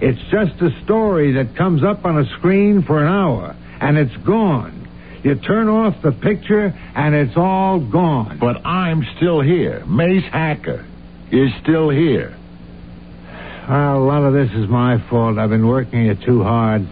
It's 0.00 0.20
just 0.32 0.60
a 0.60 0.70
story 0.82 1.34
that 1.34 1.54
comes 1.54 1.84
up 1.84 2.04
on 2.04 2.18
a 2.18 2.26
screen 2.38 2.82
for 2.82 3.00
an 3.00 3.06
hour, 3.06 3.54
and 3.82 3.98
it's 3.98 4.16
gone. 4.18 4.88
You 5.24 5.34
turn 5.34 5.68
off 5.68 6.00
the 6.02 6.12
picture, 6.12 6.72
and 6.94 7.14
it's 7.14 7.36
all 7.36 7.80
gone. 7.80 8.38
But 8.38 8.64
I'm 8.64 9.04
still 9.16 9.40
here. 9.40 9.84
Mace 9.86 10.24
Hacker 10.32 10.86
is 11.30 11.50
still 11.62 11.90
here. 11.90 12.36
Well, 13.68 13.98
a 13.98 14.04
lot 14.04 14.22
of 14.24 14.32
this 14.32 14.50
is 14.52 14.68
my 14.68 14.98
fault. 15.08 15.38
I've 15.38 15.50
been 15.50 15.66
working 15.66 16.06
it 16.06 16.22
too 16.22 16.42
hard. 16.42 16.86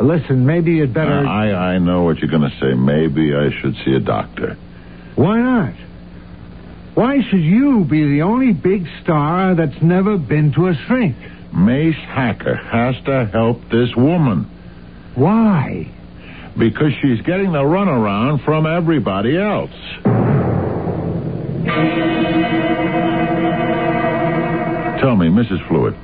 Listen, 0.00 0.46
maybe 0.46 0.72
you'd 0.72 0.94
better. 0.94 1.12
Uh, 1.12 1.28
I, 1.28 1.74
I 1.74 1.78
know 1.78 2.02
what 2.02 2.18
you're 2.18 2.30
going 2.30 2.48
to 2.50 2.56
say. 2.58 2.74
Maybe 2.74 3.34
I 3.34 3.50
should 3.60 3.76
see 3.84 3.94
a 3.94 4.00
doctor. 4.00 4.56
Why 5.14 5.40
not? 5.40 5.74
Why 6.94 7.18
should 7.28 7.42
you 7.42 7.84
be 7.84 8.08
the 8.08 8.22
only 8.22 8.52
big 8.52 8.86
star 9.02 9.54
that's 9.54 9.80
never 9.80 10.18
been 10.18 10.52
to 10.54 10.68
a 10.68 10.74
shrink? 10.86 11.16
Mace 11.54 11.94
Hacker 11.96 12.54
has 12.56 12.96
to 13.04 13.26
help 13.26 13.60
this 13.70 13.94
woman 13.94 14.46
Why? 15.14 15.91
Because 16.58 16.92
she's 17.00 17.20
getting 17.22 17.52
the 17.52 17.62
runaround 17.62 18.44
from 18.44 18.66
everybody 18.66 19.36
else. 19.38 19.70
Tell 25.00 25.16
me, 25.16 25.26
Mrs. 25.28 25.66
Fluid, 25.66 25.94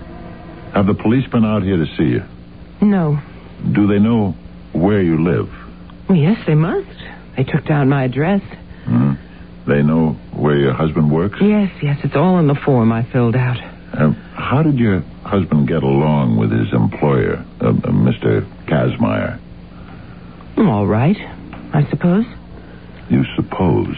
have 0.74 0.87
the 0.87 0.94
police 0.94 1.26
been 1.30 1.44
out 1.44 1.62
here 1.62 1.76
to 1.76 1.87
see 1.96 2.04
you? 2.04 2.22
No. 2.80 3.20
Do 3.72 3.87
they 3.87 3.98
know 3.98 4.32
where 4.72 5.00
you 5.02 5.22
live? 5.22 5.48
Well, 6.08 6.18
yes, 6.18 6.38
they 6.46 6.54
must. 6.54 6.88
They 7.37 7.44
took 7.44 7.64
down 7.64 7.88
my 7.88 8.04
address. 8.04 8.42
Hmm? 8.84 9.12
They 9.68 9.82
know 9.82 10.12
where 10.34 10.56
your 10.56 10.72
husband 10.72 11.12
works? 11.12 11.38
Yes, 11.40 11.70
yes, 11.82 11.98
it's 12.02 12.16
all 12.16 12.38
in 12.40 12.48
the 12.48 12.54
form 12.64 12.90
I 12.90 13.04
filled 13.12 13.37
out. 13.37 13.58
Uh, 13.92 14.12
how 14.34 14.62
did 14.62 14.78
your 14.78 15.00
husband 15.24 15.68
get 15.68 15.82
along 15.82 16.37
with 16.37 16.50
his 16.50 16.72
employer, 16.72 17.44
uh, 17.61 17.68
uh, 17.68 17.72
Mr. 17.92 18.44
All 20.59 20.87
right, 20.87 21.16
I 21.73 21.88
suppose. 21.90 22.25
You 23.09 23.25
suppose? 23.37 23.97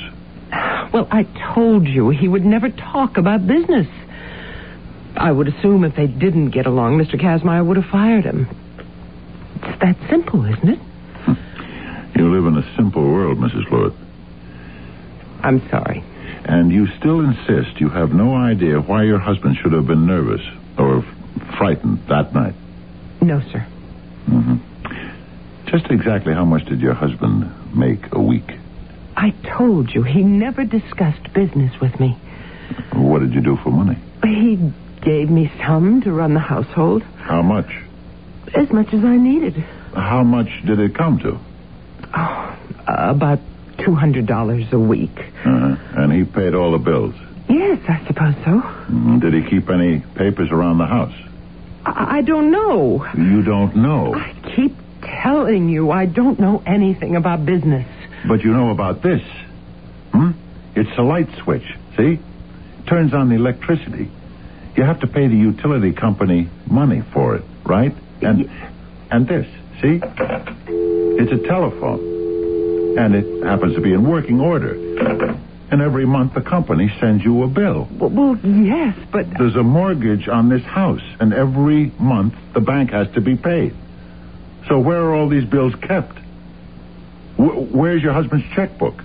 Well, 0.92 1.08
I 1.10 1.24
told 1.54 1.86
you 1.86 2.10
he 2.10 2.28
would 2.28 2.44
never 2.44 2.68
talk 2.68 3.16
about 3.16 3.46
business. 3.46 3.86
I 5.16 5.32
would 5.32 5.48
assume 5.48 5.84
if 5.84 5.94
they 5.96 6.06
didn't 6.06 6.50
get 6.50 6.66
along, 6.66 6.98
Mr. 6.98 7.20
Casmeyer 7.20 7.64
would 7.64 7.76
have 7.76 7.90
fired 7.90 8.24
him. 8.24 8.46
It's 9.62 9.80
that 9.80 9.96
simple, 10.08 10.44
isn't 10.44 10.68
it? 10.68 10.78
You 12.16 12.30
live 12.30 12.46
in 12.46 12.58
a 12.58 12.76
simple 12.76 13.02
world, 13.02 13.38
Mrs. 13.38 13.66
Fluid. 13.68 13.94
I'm 15.42 15.66
sorry. 15.70 16.04
And 16.44 16.70
you 16.70 16.86
still 16.98 17.20
insist 17.20 17.80
you 17.80 17.88
have 17.88 18.12
no 18.12 18.34
idea 18.34 18.80
why 18.80 19.04
your 19.04 19.18
husband 19.18 19.56
should 19.62 19.72
have 19.72 19.86
been 19.86 20.06
nervous 20.06 20.42
or 20.78 21.02
frightened 21.56 22.00
that 22.08 22.34
night. 22.34 22.54
No, 23.22 23.40
sir. 23.52 23.60
hmm 24.26 24.56
Just 25.70 25.86
exactly 25.90 26.34
how 26.34 26.44
much 26.44 26.64
did 26.66 26.80
your 26.80 26.94
husband 26.94 27.50
make 27.76 28.00
a 28.12 28.20
week? 28.20 28.50
I 29.16 29.30
told 29.56 29.90
you 29.94 30.02
he 30.02 30.22
never 30.22 30.64
discussed 30.64 31.32
business 31.32 31.78
with 31.80 31.98
me. 32.00 32.16
What 32.92 33.20
did 33.20 33.34
you 33.34 33.40
do 33.40 33.56
for 33.62 33.70
money? 33.70 33.98
He 34.24 34.56
gave 35.02 35.30
me 35.30 35.50
some 35.66 36.02
to 36.02 36.12
run 36.12 36.34
the 36.34 36.40
household, 36.40 37.02
How 37.18 37.42
much? 37.42 37.70
as 38.54 38.70
much 38.72 38.92
as 38.92 39.04
I 39.04 39.16
needed. 39.16 39.54
How 39.94 40.24
much 40.24 40.48
did 40.66 40.80
it 40.80 40.94
come 40.96 41.18
to? 41.20 41.38
Oh, 42.16 42.56
about 42.88 43.38
$200 43.78 44.72
a 44.72 44.78
week. 44.78 45.16
Uh-huh. 45.18 45.76
And 46.02 46.12
he 46.12 46.24
paid 46.24 46.54
all 46.54 46.72
the 46.72 46.78
bills. 46.78 47.14
Yes, 47.48 47.78
I 47.88 48.04
suppose 48.06 48.34
so. 48.44 48.60
Mhm. 48.92 49.20
Did 49.20 49.34
he 49.34 49.48
keep 49.48 49.70
any 49.70 50.00
papers 50.16 50.50
around 50.50 50.78
the 50.78 50.86
house? 50.86 51.14
I, 51.86 52.18
I 52.18 52.22
don't 52.22 52.50
know. 52.50 53.06
You 53.16 53.42
don't 53.42 53.76
know. 53.76 54.14
I 54.14 54.32
keep 54.56 54.74
telling 55.02 55.68
you 55.68 55.90
I 55.90 56.06
don't 56.06 56.38
know 56.38 56.62
anything 56.66 57.16
about 57.16 57.44
business. 57.44 57.86
But 58.26 58.42
you 58.42 58.52
know 58.52 58.70
about 58.70 59.02
this. 59.02 59.22
Hmm? 60.12 60.32
It's 60.74 60.90
a 60.98 61.02
light 61.02 61.28
switch, 61.42 61.64
see? 61.96 62.18
Turns 62.86 63.14
on 63.14 63.28
the 63.28 63.34
electricity. 63.36 64.10
You 64.76 64.84
have 64.84 65.00
to 65.00 65.06
pay 65.06 65.26
the 65.26 65.36
utility 65.36 65.92
company 65.92 66.48
money 66.66 67.02
for 67.12 67.36
it, 67.36 67.44
right? 67.64 67.94
And 68.22 68.50
and 69.10 69.26
this, 69.26 69.46
see? 69.80 70.00
It's 70.02 71.32
a 71.32 71.46
telephone. 71.48 72.98
And 72.98 73.14
it 73.14 73.44
happens 73.44 73.74
to 73.74 73.80
be 73.80 73.92
in 73.92 74.08
working 74.08 74.40
order. 74.40 74.74
And 75.70 75.80
every 75.80 76.04
month 76.04 76.34
the 76.34 76.40
company 76.40 76.90
sends 77.00 77.24
you 77.24 77.42
a 77.44 77.46
bill. 77.48 77.88
Well, 77.92 78.10
well 78.10 78.38
yes, 78.44 78.96
but 79.12 79.26
There's 79.38 79.54
a 79.54 79.62
mortgage 79.62 80.28
on 80.28 80.48
this 80.48 80.62
house, 80.62 81.02
and 81.20 81.32
every 81.32 81.92
month 82.00 82.34
the 82.54 82.60
bank 82.60 82.90
has 82.90 83.06
to 83.14 83.20
be 83.20 83.36
paid. 83.36 83.74
So 84.68 84.78
where 84.78 85.02
are 85.02 85.14
all 85.14 85.28
these 85.28 85.44
bills 85.44 85.74
kept? 85.76 86.18
Wh- 87.36 87.72
where's 87.74 88.02
your 88.02 88.12
husband's 88.12 88.46
checkbook? 88.54 89.02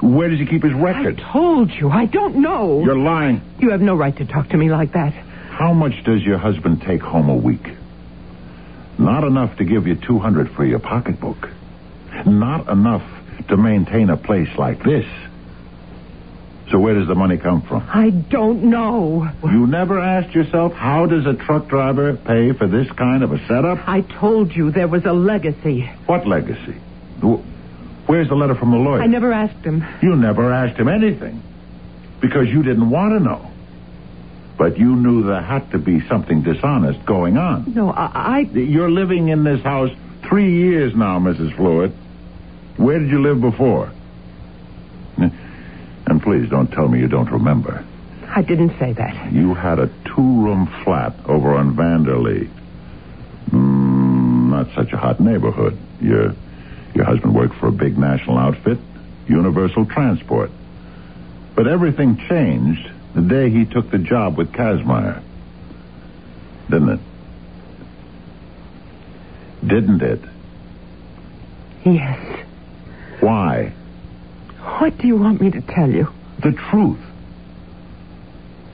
Where 0.00 0.28
does 0.28 0.38
he 0.38 0.46
keep 0.46 0.62
his 0.62 0.72
records? 0.74 1.20
I 1.22 1.32
told 1.32 1.70
you 1.72 1.88
I 1.90 2.06
don't 2.06 2.36
know. 2.36 2.82
You're 2.84 2.98
lying. 2.98 3.40
You 3.58 3.70
have 3.70 3.80
no 3.80 3.94
right 3.94 4.16
to 4.16 4.24
talk 4.26 4.48
to 4.50 4.56
me 4.56 4.70
like 4.70 4.92
that. 4.92 5.12
How 5.12 5.72
much 5.72 6.04
does 6.04 6.22
your 6.22 6.38
husband 6.38 6.82
take 6.82 7.00
home 7.00 7.28
a 7.28 7.36
week? 7.36 7.66
Not 8.98 9.24
enough 9.24 9.56
to 9.58 9.64
give 9.64 9.86
you 9.86 9.94
200 9.96 10.52
for 10.52 10.64
your 10.64 10.78
pocketbook. 10.78 11.48
Not 12.26 12.68
enough 12.68 13.02
to 13.48 13.56
maintain 13.56 14.10
a 14.10 14.16
place 14.16 14.48
like 14.56 14.82
this. 14.82 15.06
So 16.70 16.78
where 16.78 16.94
does 16.94 17.06
the 17.06 17.14
money 17.14 17.36
come 17.36 17.62
from? 17.62 17.86
I 17.92 18.10
don't 18.10 18.64
know. 18.64 19.30
You 19.42 19.66
never 19.66 20.00
asked 20.00 20.34
yourself 20.34 20.72
how 20.72 21.06
does 21.06 21.26
a 21.26 21.34
truck 21.34 21.68
driver 21.68 22.16
pay 22.16 22.52
for 22.52 22.66
this 22.66 22.90
kind 22.92 23.22
of 23.22 23.32
a 23.32 23.38
setup? 23.46 23.86
I 23.86 24.00
told 24.00 24.54
you 24.54 24.70
there 24.70 24.88
was 24.88 25.04
a 25.04 25.12
legacy. 25.12 25.82
What 26.06 26.26
legacy? 26.26 26.76
Where's 28.06 28.28
the 28.28 28.34
letter 28.34 28.54
from 28.54 28.70
the 28.70 28.78
lawyer? 28.78 29.02
I 29.02 29.06
never 29.06 29.32
asked 29.32 29.64
him. 29.64 29.84
You 30.02 30.16
never 30.16 30.52
asked 30.52 30.78
him 30.78 30.88
anything 30.88 31.42
because 32.20 32.48
you 32.48 32.62
didn't 32.62 32.90
want 32.90 33.12
to 33.12 33.20
know. 33.20 33.50
But 34.56 34.78
you 34.78 34.94
knew 34.94 35.24
there 35.24 35.42
had 35.42 35.70
to 35.72 35.78
be 35.78 36.06
something 36.08 36.42
dishonest 36.42 37.04
going 37.04 37.36
on. 37.36 37.74
No, 37.74 37.90
I, 37.90 38.10
I 38.14 38.38
You're 38.52 38.90
living 38.90 39.28
in 39.28 39.42
this 39.44 39.62
house 39.62 39.90
three 40.28 40.54
years 40.54 40.94
now, 40.94 41.18
Mrs. 41.18 41.56
Fluid. 41.56 41.92
Where 42.76 42.98
did 42.98 43.10
you 43.10 43.20
live 43.22 43.40
before? 43.40 43.90
And 46.06 46.22
please 46.22 46.48
don't 46.50 46.70
tell 46.70 46.88
me 46.88 47.00
you 47.00 47.08
don't 47.08 47.30
remember. 47.30 47.84
I 48.28 48.42
didn't 48.42 48.78
say 48.78 48.92
that. 48.92 49.32
You 49.32 49.54
had 49.54 49.78
a 49.78 49.86
two-room 50.04 50.66
flat 50.84 51.14
over 51.26 51.54
on 51.54 51.76
Vanderlee. 51.76 52.50
Mm, 53.50 54.50
not 54.50 54.74
such 54.74 54.92
a 54.92 54.96
hot 54.96 55.20
neighborhood. 55.20 55.78
Your 56.00 56.34
your 56.94 57.04
husband 57.04 57.34
worked 57.34 57.54
for 57.56 57.68
a 57.68 57.72
big 57.72 57.98
national 57.98 58.38
outfit, 58.38 58.78
Universal 59.28 59.86
Transport. 59.86 60.50
But 61.54 61.66
everything 61.66 62.16
changed 62.28 62.88
the 63.14 63.22
day 63.22 63.50
he 63.50 63.64
took 63.64 63.90
the 63.90 63.98
job 63.98 64.36
with 64.36 64.52
Casmeyer. 64.52 65.22
Didn't 66.70 66.88
it? 66.88 67.00
Didn't 69.66 70.02
it? 70.02 70.20
Yes. 71.84 72.44
Why? 73.20 73.72
What 74.80 74.98
do 74.98 75.06
you 75.06 75.16
want 75.16 75.40
me 75.40 75.50
to 75.50 75.60
tell 75.60 75.88
you? 75.90 76.06
The 76.42 76.52
truth. 76.70 76.98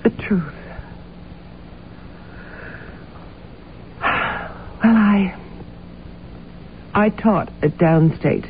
The 0.05 0.11
truth. 0.11 0.55
Well, 4.83 4.97
I. 4.97 5.37
I 6.95 7.09
taught 7.11 7.49
at 7.63 7.73
Downstate. 7.73 8.49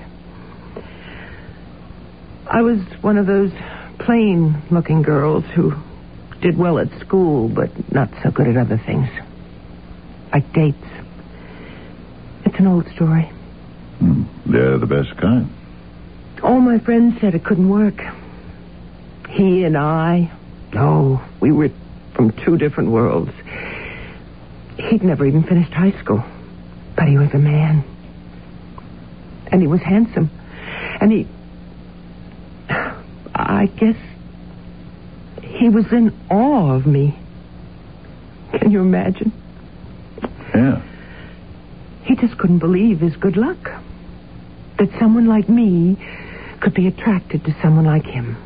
I 2.46 2.62
was 2.62 2.79
one 3.00 3.16
of 3.18 3.26
those 3.26 3.50
plain 4.00 4.62
looking 4.70 5.03
girls 5.03 5.44
who 5.55 5.72
did 6.40 6.57
well 6.57 6.79
at 6.79 6.88
school, 7.00 7.48
but 7.48 7.70
not 7.92 8.09
so 8.22 8.31
good 8.31 8.48
at 8.48 8.57
other 8.57 8.81
things. 8.87 9.09
Like 10.33 10.53
dates. 10.53 10.79
It's 12.46 12.59
an 12.59 12.66
old 12.66 12.87
story. 12.94 13.24
Hmm, 13.98 14.22
They're 14.50 14.79
the 14.79 14.87
best 14.87 15.16
kind. 15.20 15.50
All 16.42 16.61
my 16.61 16.79
friends 16.79 17.20
said 17.20 17.35
it 17.35 17.44
couldn't 17.44 17.68
work. 17.68 18.00
He 19.31 19.64
and 19.64 19.76
I, 19.76 20.33
no, 20.72 21.20
we 21.40 21.53
were 21.53 21.70
from 22.14 22.33
two 22.44 22.57
different 22.57 22.90
worlds. 22.90 23.33
He'd 24.76 25.03
never 25.03 25.26
even 25.26 25.42
finished 25.44 25.72
high 25.72 25.92
school, 26.03 26.24
but 26.96 27.07
he 27.07 27.18
was 27.18 27.33
a 27.35 27.38
man. 27.38 27.85
And 29.48 29.61
he 29.61 29.66
was 29.66 29.80
handsome. 29.80 30.30
And 31.01 31.12
he. 31.12 31.26
I 33.34 33.66
guess. 33.66 33.97
He 35.43 35.68
was 35.68 35.84
in 35.93 36.16
awe 36.30 36.74
of 36.74 36.86
me. 36.86 37.18
Can 38.59 38.70
you 38.70 38.80
imagine? 38.80 39.32
Yeah. 40.55 40.82
He 42.05 42.16
just 42.16 42.38
couldn't 42.38 42.61
believe 42.61 43.01
his 43.01 43.16
good 43.16 43.36
luck. 43.36 43.59
That 44.78 44.88
someone 44.99 45.26
like 45.26 45.49
me 45.49 45.97
could 46.61 46.74
be 46.74 46.86
attracted 46.86 47.44
to 47.44 47.54
someone 47.62 47.86
like 47.86 48.04
him. 48.04 48.36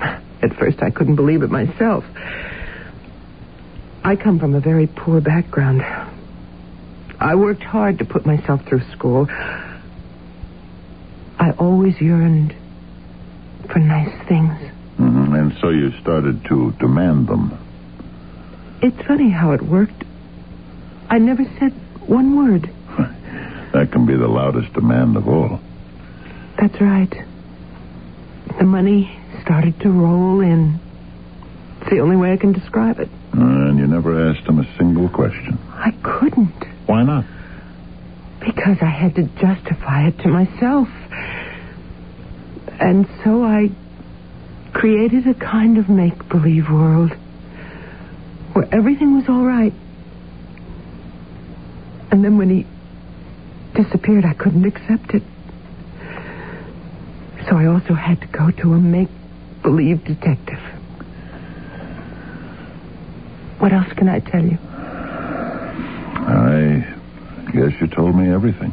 At 0.00 0.54
first, 0.58 0.82
I 0.82 0.90
couldn't 0.90 1.16
believe 1.16 1.42
it 1.42 1.50
myself. 1.50 2.04
I 4.04 4.16
come 4.16 4.38
from 4.40 4.54
a 4.54 4.60
very 4.60 4.86
poor 4.88 5.20
background. 5.20 5.82
I 7.20 7.34
worked 7.36 7.62
hard 7.62 7.98
to 7.98 8.04
put 8.04 8.26
myself 8.26 8.60
through 8.66 8.82
school. 8.92 9.26
I 11.38 11.52
always 11.58 12.00
yearned 12.00 12.54
for 13.72 13.78
nice 13.78 14.12
things. 14.28 14.52
Mhm, 14.98 15.38
And 15.38 15.54
so 15.60 15.70
you 15.70 15.92
started 16.00 16.44
to 16.46 16.72
demand 16.80 17.28
them. 17.28 17.52
It's 18.82 19.00
funny 19.06 19.30
how 19.30 19.52
it 19.52 19.62
worked. 19.62 20.04
I 21.08 21.18
never 21.18 21.44
said 21.58 21.72
one 22.06 22.36
word. 22.36 22.68
That 23.72 23.90
can 23.90 24.04
be 24.04 24.14
the 24.16 24.28
loudest 24.28 24.72
demand 24.74 25.16
of 25.16 25.26
all. 25.28 25.58
That's 26.62 26.80
right. 26.80 27.12
The 28.56 28.64
money 28.64 29.18
started 29.42 29.80
to 29.80 29.90
roll 29.90 30.40
in. 30.40 30.78
It's 31.80 31.90
the 31.90 31.98
only 31.98 32.14
way 32.14 32.30
I 32.32 32.36
can 32.36 32.52
describe 32.52 33.00
it. 33.00 33.08
And 33.32 33.80
you 33.80 33.86
never 33.88 34.30
asked 34.30 34.46
him 34.46 34.60
a 34.60 34.76
single 34.78 35.08
question. 35.08 35.58
I 35.72 35.90
couldn't 36.04 36.54
Why 36.86 37.02
not? 37.02 37.24
because 38.38 38.78
I 38.80 38.86
had 38.90 39.14
to 39.16 39.22
justify 39.40 40.06
it 40.08 40.18
to 40.18 40.28
myself. 40.28 40.88
And 42.80 43.06
so 43.24 43.42
I 43.44 43.70
created 44.72 45.26
a 45.28 45.34
kind 45.34 45.78
of 45.78 45.88
make 45.88 46.28
believe 46.28 46.68
world 46.70 47.10
where 48.52 48.68
everything 48.72 49.14
was 49.16 49.24
all 49.28 49.44
right. 49.44 49.72
And 52.10 52.24
then 52.24 52.36
when 52.36 52.50
he 52.50 52.66
disappeared, 53.80 54.24
I 54.24 54.34
couldn't 54.34 54.64
accept 54.64 55.14
it. 55.14 55.22
So 57.48 57.56
I 57.56 57.66
also 57.66 57.94
had 57.94 58.20
to 58.20 58.26
go 58.28 58.50
to 58.50 58.74
a 58.74 58.78
make 58.78 59.08
believe 59.62 60.04
detective. 60.04 60.58
What 63.58 63.72
else 63.72 63.92
can 63.94 64.08
I 64.08 64.20
tell 64.20 64.44
you? 64.44 64.58
I 66.24 67.50
guess 67.52 67.72
you 67.80 67.86
told 67.88 68.14
me 68.16 68.32
everything. 68.32 68.72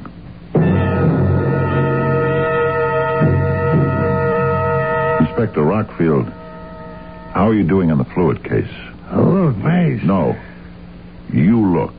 Inspector 5.19 5.61
Rockfield, 5.61 6.31
how 7.33 7.47
are 7.47 7.53
you 7.53 7.63
doing 7.67 7.91
on 7.91 7.97
the 7.97 8.05
fluid 8.05 8.43
case? 8.43 8.71
Oh, 9.11 9.23
look, 9.23 9.57
Mace. 9.57 10.03
No. 10.03 10.35
You 11.31 11.59
look. 11.73 11.93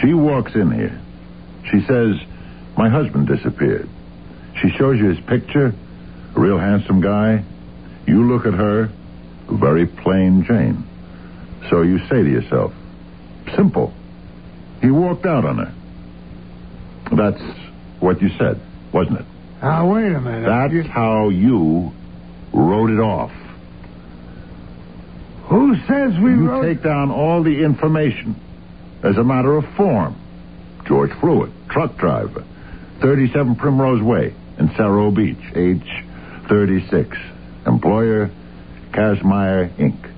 She 0.00 0.12
walks 0.14 0.54
in 0.54 0.70
here. 0.72 1.00
She 1.70 1.80
says, 1.86 2.16
My 2.76 2.88
husband 2.88 3.28
disappeared. 3.28 3.88
She 4.66 4.76
shows 4.76 4.98
you 4.98 5.10
his 5.10 5.20
picture, 5.26 5.72
a 6.34 6.40
real 6.40 6.58
handsome 6.58 7.00
guy. 7.00 7.44
You 8.06 8.24
look 8.26 8.46
at 8.46 8.54
her, 8.54 8.90
a 9.48 9.54
very 9.56 9.86
plain 9.86 10.44
Jane. 10.44 10.82
So 11.70 11.82
you 11.82 11.98
say 12.08 12.22
to 12.22 12.28
yourself, 12.30 12.72
Simple. 13.54 13.92
He 14.82 14.90
walked 14.90 15.24
out 15.24 15.44
on 15.44 15.58
her. 15.58 15.72
That's 17.16 17.40
what 18.00 18.20
you 18.20 18.28
said, 18.38 18.60
wasn't 18.92 19.20
it? 19.20 19.26
Now, 19.62 19.92
wait 19.94 20.12
a 20.12 20.20
minute. 20.20 20.46
That's 20.46 20.72
You- 20.72 20.82
how 20.82 21.28
you 21.28 21.92
wrote 22.52 22.90
it 22.90 22.98
off. 22.98 23.30
Who 25.44 25.76
says 25.86 26.18
we 26.18 26.30
You 26.32 26.48
wrote... 26.48 26.62
take 26.62 26.82
down 26.82 27.12
all 27.12 27.42
the 27.44 27.62
information 27.62 28.34
as 29.04 29.16
a 29.16 29.22
matter 29.22 29.56
of 29.56 29.64
form. 29.76 30.16
George 30.86 31.12
Fluid, 31.20 31.52
truck 31.70 31.96
driver, 31.96 32.42
37 33.00 33.54
Primrose 33.54 34.02
Way 34.02 34.34
in 34.58 34.70
Cerro 34.76 35.10
Beach, 35.10 35.38
age 35.54 36.04
36. 36.48 37.16
Employer, 37.66 38.30
Casmeyer, 38.92 39.68
Inc. 39.76 40.12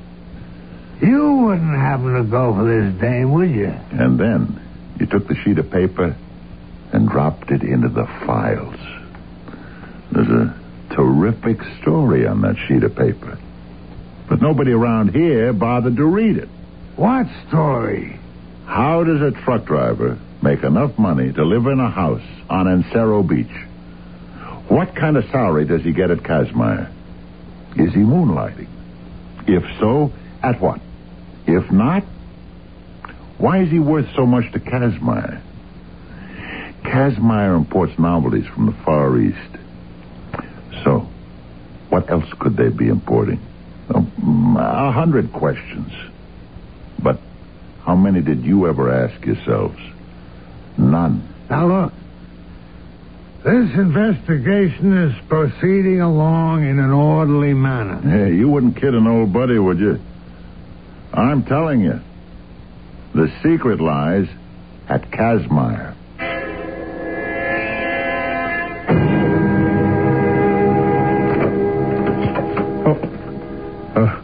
You 1.01 1.47
wouldn't 1.47 1.77
happen 1.77 2.15
to 2.15 2.25
go 2.25 2.55
for 2.55 2.65
this 2.65 3.01
dame, 3.01 3.33
would 3.33 3.51
you? 3.51 3.67
And 3.67 4.19
then 4.19 4.97
you 4.99 5.07
took 5.07 5.29
the 5.29 5.37
sheet 5.37 5.59
of 5.59 5.71
paper 5.71 6.17
and 6.93 7.09
dropped 7.09 7.51
it 7.51 7.63
into 7.63 7.89
the 7.89 8.07
files. 8.27 8.77
There's 10.13 10.29
a 10.29 10.59
terrific 10.95 11.59
story 11.81 12.27
on 12.27 12.41
that 12.43 12.57
sheet 12.67 12.83
of 12.83 12.97
paper. 12.97 13.39
But 14.29 14.43
nobody 14.43 14.73
around 14.73 15.15
here 15.15 15.53
bothered 15.53 15.97
to 15.97 16.05
read 16.05 16.37
it. 16.37 16.49
What 16.97 17.27
story? 17.49 18.19
How 18.67 19.05
does 19.05 19.23
a 19.23 19.31
truck 19.45 19.65
driver 19.65 20.19
make 20.43 20.63
enough 20.63 20.99
money 20.99 21.33
to 21.33 21.45
live 21.45 21.67
in 21.67 21.81
a 21.81 21.91
house 21.91 22.23
on 22.51 22.67
Encero 22.67 23.27
Beach? 23.27 23.47
What 24.69 24.95
kind 24.95 25.17
of 25.17 25.25
salary 25.33 25.65
does 25.67 25.83
he 25.83 25.93
get 25.93 26.11
at 26.11 26.19
Casmeyer? 26.19 26.93
Is 27.77 27.93
he 27.95 28.01
moonlighting? 28.01 28.69
If 29.47 29.63
so, 29.81 30.13
at 30.43 30.61
what? 30.61 30.81
If 31.47 31.71
not, 31.73 32.03
why 33.39 33.63
is 33.63 33.71
he 33.71 33.79
worth 33.79 34.07
so 34.17 34.27
much 34.27 34.45
to 34.53 34.59
Casmeyer? 34.61 35.43
Casmeyer 36.85 37.57
imports 37.57 37.93
novelties 37.99 38.47
from 38.55 38.67
the 38.67 38.77
Far 38.85 39.19
East. 39.21 39.57
So, 40.85 41.09
what 41.89 42.11
else 42.11 42.25
could 42.41 42.57
they 42.57 42.69
be 42.69 42.89
importing? 42.89 43.41
Um, 43.95 44.57
A 44.59 44.93
hundred 44.93 45.33
questions. 45.33 45.91
But 47.03 47.21
how 47.87 47.97
many 47.97 48.21
did 48.21 48.45
you 48.45 48.67
ever 48.69 48.91
ask 49.07 49.25
yourselves? 49.25 49.79
None. 50.77 51.35
Now, 51.49 51.67
look. 51.85 51.93
This 53.45 53.73
investigation 53.75 54.99
is 54.99 55.15
proceeding 55.29 56.01
along 56.01 56.65
in 56.69 56.79
an 56.81 56.91
orderly 56.91 57.55
manner. 57.55 58.01
Hey, 58.01 58.35
you 58.35 58.49
wouldn't 58.49 58.77
kid 58.77 58.95
an 58.95 59.07
old 59.07 59.33
buddy, 59.33 59.59
would 59.59 59.79
you? 59.79 60.01
I'm 61.13 61.45
telling 61.45 61.81
you. 61.81 62.01
The 63.15 63.33
secret 63.43 63.81
lies 63.81 64.27
at 64.89 65.11
Casmeyer. 65.11 65.95
Uh, 73.95 74.21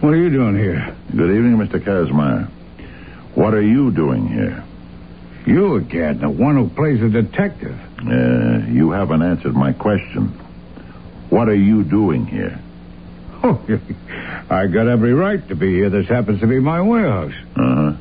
what 0.00 0.14
are 0.14 0.16
you 0.16 0.30
doing 0.30 0.56
here? 0.56 0.94
Good 1.10 1.30
evening, 1.30 1.56
Mr. 1.58 1.78
Casmeyer. 1.82 2.48
What 3.34 3.54
are 3.54 3.62
you 3.62 3.90
doing 3.90 4.26
here? 4.28 4.64
You 5.46 5.76
again, 5.76 6.20
the 6.20 6.28
one 6.28 6.56
who 6.56 6.68
plays 6.68 7.02
a 7.02 7.08
detective. 7.08 7.78
Uh, 7.98 8.66
you 8.70 8.90
haven't 8.90 9.22
answered 9.22 9.54
my 9.54 9.72
question. 9.72 10.28
What 11.30 11.48
are 11.48 11.54
you 11.54 11.84
doing 11.84 12.26
here? 12.26 12.58
Oh, 13.42 13.60
I 14.50 14.66
got 14.66 14.88
every 14.88 15.14
right 15.14 15.46
to 15.48 15.54
be 15.54 15.74
here. 15.74 15.90
This 15.90 16.08
happens 16.08 16.40
to 16.40 16.46
be 16.46 16.60
my 16.60 16.80
warehouse. 16.80 17.34
Uh 17.56 17.74
huh. 17.74 17.92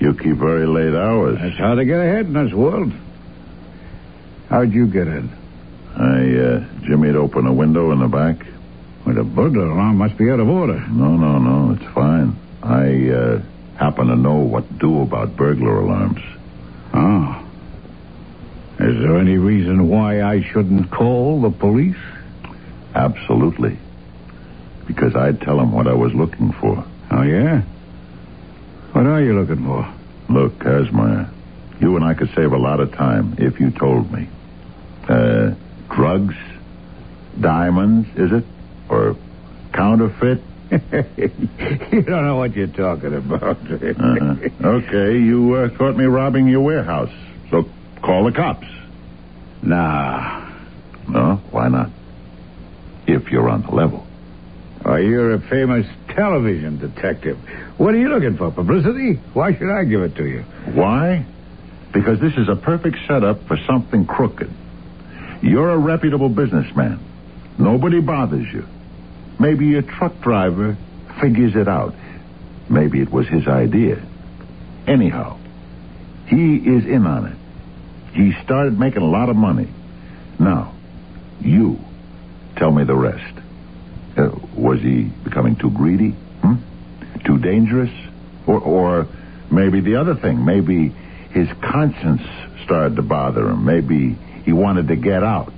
You 0.00 0.14
keep 0.14 0.36
very 0.36 0.66
late 0.66 0.94
hours. 0.94 1.38
That's 1.40 1.58
how 1.58 1.74
they 1.74 1.84
get 1.84 2.00
ahead 2.00 2.26
in 2.26 2.32
this 2.32 2.52
world. 2.52 2.92
How'd 4.48 4.72
you 4.72 4.86
get 4.86 5.06
in? 5.06 5.30
I, 5.94 6.38
uh, 6.38 6.86
Jimmy'd 6.86 7.16
open 7.16 7.46
a 7.46 7.52
window 7.52 7.92
in 7.92 7.98
the 8.00 8.08
back. 8.08 8.46
Well, 9.04 9.14
the 9.14 9.24
burglar 9.24 9.66
alarm 9.66 9.98
must 9.98 10.16
be 10.16 10.30
out 10.30 10.40
of 10.40 10.48
order. 10.48 10.80
No, 10.88 11.16
no, 11.16 11.38
no, 11.38 11.74
it's 11.74 11.94
fine. 11.94 12.36
I, 12.62 13.10
uh, 13.10 13.42
happen 13.76 14.06
to 14.08 14.16
know 14.16 14.36
what 14.36 14.66
to 14.68 14.74
do 14.74 15.02
about 15.02 15.36
burglar 15.36 15.80
alarms. 15.80 16.20
Oh. 16.92 17.46
Is 18.80 18.98
there 19.00 19.18
any 19.18 19.36
reason 19.36 19.88
why 19.88 20.22
I 20.22 20.42
shouldn't 20.42 20.90
call 20.90 21.42
the 21.42 21.50
police? 21.50 21.96
Absolutely. 22.94 23.78
Because 24.86 25.14
I'd 25.14 25.40
tell 25.40 25.58
them 25.58 25.72
what 25.72 25.86
I 25.86 25.92
was 25.94 26.12
looking 26.14 26.52
for. 26.52 26.84
Oh, 27.10 27.22
yeah? 27.22 27.62
What 28.92 29.06
are 29.06 29.22
you 29.22 29.38
looking 29.38 29.64
for? 29.64 29.94
Look, 30.28 30.58
Casmeyer, 30.58 31.30
you 31.80 31.94
and 31.96 32.04
I 32.04 32.14
could 32.14 32.30
save 32.34 32.52
a 32.52 32.56
lot 32.56 32.80
of 32.80 32.92
time 32.92 33.36
if 33.38 33.60
you 33.60 33.70
told 33.70 34.10
me. 34.12 34.28
Uh, 35.08 35.54
drugs? 35.94 36.34
Diamonds, 37.40 38.08
is 38.16 38.32
it? 38.32 38.44
Or 38.88 39.16
counterfeit? 39.72 40.42
you 41.92 42.02
don't 42.02 42.26
know 42.26 42.36
what 42.36 42.54
you're 42.54 42.68
talking 42.68 43.14
about. 43.14 43.58
Uh-huh. 43.72 44.36
Okay, 44.62 45.18
you 45.18 45.54
uh, 45.54 45.76
caught 45.76 45.96
me 45.96 46.04
robbing 46.04 46.46
your 46.46 46.60
warehouse. 46.60 47.10
So 47.50 47.64
call 48.02 48.24
the 48.24 48.32
cops. 48.32 48.66
Nah. 49.62 50.48
No? 51.08 51.36
Why 51.50 51.68
not? 51.68 51.90
If 53.06 53.30
you're 53.32 53.48
on 53.48 53.62
the 53.62 53.70
level. 53.72 54.06
Oh, 54.84 54.94
you're 54.96 55.34
a 55.34 55.40
famous 55.40 55.86
television 56.08 56.78
detective. 56.78 57.36
What 57.76 57.94
are 57.94 57.98
you 57.98 58.08
looking 58.08 58.36
for? 58.36 58.50
Publicity? 58.52 59.14
Why 59.34 59.52
should 59.52 59.70
I 59.70 59.84
give 59.84 60.02
it 60.02 60.14
to 60.16 60.26
you? 60.26 60.42
Why? 60.72 61.26
Because 61.92 62.20
this 62.20 62.34
is 62.36 62.48
a 62.48 62.54
perfect 62.56 62.96
setup 63.08 63.46
for 63.48 63.56
something 63.66 64.06
crooked. 64.06 64.50
You're 65.42 65.70
a 65.70 65.78
reputable 65.78 66.28
businessman. 66.28 67.00
Nobody 67.58 68.00
bothers 68.00 68.46
you. 68.52 68.66
Maybe 69.40 69.66
your 69.66 69.80
truck 69.80 70.20
driver 70.20 70.76
figures 71.18 71.56
it 71.56 71.66
out. 71.66 71.94
Maybe 72.68 73.00
it 73.00 73.10
was 73.10 73.26
his 73.26 73.48
idea. 73.48 74.00
Anyhow, 74.86 75.38
he 76.26 76.56
is 76.56 76.84
in 76.84 77.06
on 77.06 77.26
it. 77.26 77.36
He 78.14 78.32
started 78.44 78.78
making 78.78 79.00
a 79.00 79.08
lot 79.08 79.30
of 79.30 79.36
money. 79.36 79.68
Now, 80.38 80.74
you 81.40 81.78
tell 82.56 82.70
me 82.70 82.84
the 82.84 82.94
rest. 82.94 83.34
Uh, 84.16 84.30
was 84.54 84.80
he 84.80 85.04
becoming 85.24 85.56
too 85.56 85.70
greedy? 85.70 86.10
Hmm? 86.10 86.56
Too 87.24 87.38
dangerous? 87.38 87.90
Or, 88.46 88.60
or 88.60 89.08
maybe 89.50 89.80
the 89.80 89.96
other 89.96 90.16
thing. 90.16 90.44
Maybe 90.44 90.88
his 91.30 91.48
conscience 91.62 92.22
started 92.64 92.96
to 92.96 93.02
bother 93.02 93.48
him. 93.48 93.64
Maybe 93.64 94.18
he 94.44 94.52
wanted 94.52 94.88
to 94.88 94.96
get 94.96 95.22
out. 95.22 95.52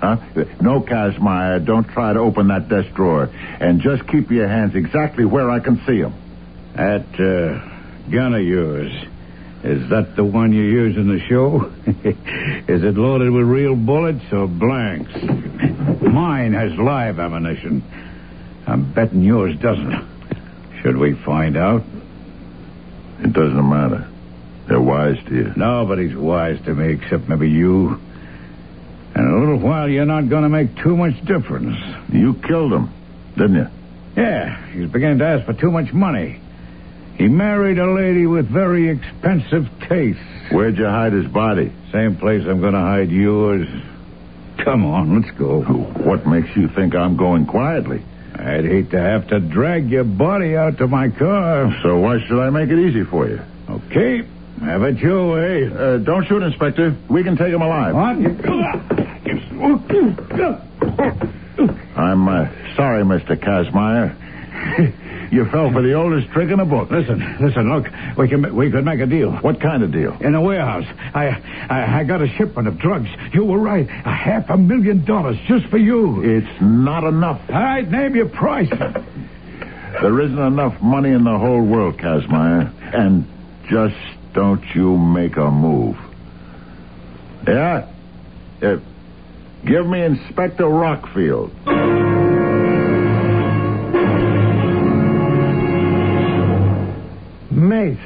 Huh? 0.00 0.16
No, 0.60 0.80
Casmeyer, 0.80 1.64
don't 1.64 1.88
try 1.88 2.12
to 2.12 2.20
open 2.20 2.48
that 2.48 2.68
desk 2.68 2.94
drawer. 2.94 3.24
And 3.24 3.80
just 3.80 4.06
keep 4.08 4.30
your 4.30 4.48
hands 4.48 4.74
exactly 4.74 5.24
where 5.24 5.50
I 5.50 5.60
can 5.60 5.80
see 5.86 6.02
them. 6.02 6.14
That 6.74 7.06
uh, 7.14 8.10
gun 8.10 8.34
of 8.34 8.42
yours, 8.42 8.92
is 9.64 9.88
that 9.90 10.14
the 10.14 10.24
one 10.24 10.52
you 10.52 10.62
use 10.62 10.96
in 10.96 11.08
the 11.08 11.20
show? 11.28 11.72
is 12.72 12.84
it 12.84 12.94
loaded 12.94 13.32
with 13.32 13.46
real 13.46 13.74
bullets 13.74 14.24
or 14.32 14.46
blanks? 14.46 15.12
Mine 16.02 16.52
has 16.52 16.72
live 16.78 17.18
ammunition. 17.18 17.82
I'm 18.66 18.92
betting 18.92 19.22
yours 19.22 19.58
doesn't. 19.58 20.16
Should 20.82 20.98
we 20.98 21.14
find 21.24 21.56
out? 21.56 21.82
It 23.20 23.32
doesn't 23.32 23.68
matter. 23.68 24.08
They're 24.68 24.80
wise 24.80 25.16
to 25.28 25.34
you. 25.34 25.52
Nobody's 25.56 26.14
wise 26.14 26.62
to 26.66 26.74
me 26.74 26.92
except 26.94 27.28
maybe 27.28 27.48
you. 27.48 27.98
In 29.16 29.24
a 29.26 29.38
little 29.40 29.58
while, 29.58 29.88
you're 29.88 30.04
not 30.04 30.28
going 30.28 30.42
to 30.42 30.48
make 30.50 30.76
too 30.76 30.96
much 30.96 31.14
difference. 31.24 31.76
You 32.12 32.34
killed 32.46 32.72
him, 32.72 32.90
didn't 33.36 33.54
you? 33.56 33.66
Yeah, 34.16 34.66
he's 34.72 34.90
beginning 34.90 35.18
to 35.18 35.26
ask 35.26 35.46
for 35.46 35.54
too 35.54 35.70
much 35.70 35.92
money. 35.92 36.38
He 37.16 37.28
married 37.28 37.78
a 37.78 37.90
lady 37.90 38.26
with 38.26 38.46
very 38.46 38.90
expensive 38.90 39.68
tastes. 39.88 40.20
Where'd 40.50 40.76
you 40.76 40.84
hide 40.84 41.14
his 41.14 41.26
body? 41.26 41.72
Same 41.92 42.16
place 42.16 42.42
I'm 42.46 42.60
going 42.60 42.74
to 42.74 42.80
hide 42.80 43.10
yours. 43.10 43.66
Come 44.62 44.84
on, 44.84 45.22
let's 45.22 45.34
go. 45.38 45.62
What 45.62 46.26
makes 46.26 46.54
you 46.54 46.68
think 46.68 46.94
I'm 46.94 47.16
going 47.16 47.46
quietly? 47.46 48.02
I'd 48.34 48.64
hate 48.66 48.90
to 48.90 49.00
have 49.00 49.28
to 49.28 49.40
drag 49.40 49.88
your 49.88 50.04
body 50.04 50.56
out 50.56 50.76
to 50.78 50.88
my 50.88 51.08
car. 51.08 51.74
So 51.82 51.98
why 52.00 52.18
should 52.26 52.38
I 52.38 52.50
make 52.50 52.68
it 52.68 52.78
easy 52.78 53.04
for 53.04 53.26
you? 53.26 53.40
Okay, 53.68 54.22
have 54.60 54.82
it 54.82 54.98
your 54.98 55.32
way. 55.32 55.66
Uh, 55.72 55.96
don't 55.98 56.26
shoot, 56.26 56.42
Inspector. 56.42 56.96
We 57.08 57.22
can 57.24 57.36
take 57.36 57.52
him 57.52 57.62
alive. 57.62 57.94
What? 57.94 59.05
I'm 61.96 62.28
uh, 62.28 62.48
sorry, 62.76 63.02
Mr. 63.04 63.36
Casmeyer. 63.36 64.14
you 65.32 65.44
fell 65.50 65.72
for 65.72 65.82
the 65.82 65.94
oldest 65.94 66.30
trick 66.32 66.50
in 66.50 66.58
the 66.58 66.64
book. 66.64 66.90
Listen, 66.90 67.18
listen, 67.40 67.72
look. 67.72 67.86
We 68.16 68.28
can 68.28 68.54
we 68.54 68.70
could 68.70 68.84
make 68.84 69.00
a 69.00 69.06
deal. 69.06 69.32
What 69.32 69.60
kind 69.60 69.82
of 69.82 69.92
deal? 69.92 70.16
In 70.20 70.34
a 70.34 70.40
warehouse. 70.40 70.86
I, 71.14 71.28
I 71.70 72.00
I 72.00 72.04
got 72.04 72.22
a 72.22 72.28
shipment 72.28 72.68
of 72.68 72.78
drugs. 72.78 73.08
You 73.32 73.44
were 73.44 73.58
right. 73.58 73.88
A 73.88 74.14
half 74.14 74.50
a 74.50 74.56
million 74.56 75.04
dollars 75.04 75.36
just 75.46 75.66
for 75.66 75.78
you. 75.78 76.22
It's 76.22 76.60
not 76.60 77.04
enough. 77.04 77.40
All 77.48 77.54
right, 77.54 77.88
name 77.88 78.14
your 78.14 78.28
price. 78.28 78.70
There 80.02 80.20
isn't 80.20 80.38
enough 80.38 80.80
money 80.82 81.10
in 81.10 81.24
the 81.24 81.38
whole 81.38 81.62
world, 81.62 81.96
Casmeyer. 81.96 82.70
And 82.94 83.26
just 83.70 83.96
don't 84.34 84.62
you 84.74 84.98
make 84.98 85.36
a 85.36 85.50
move. 85.50 85.96
Yeah? 87.46 87.88
Uh, 88.60 88.76
give 89.66 89.86
me 89.86 90.02
Inspector 90.02 90.62
Rockfield. 90.64 91.50
Mace, 97.50 97.98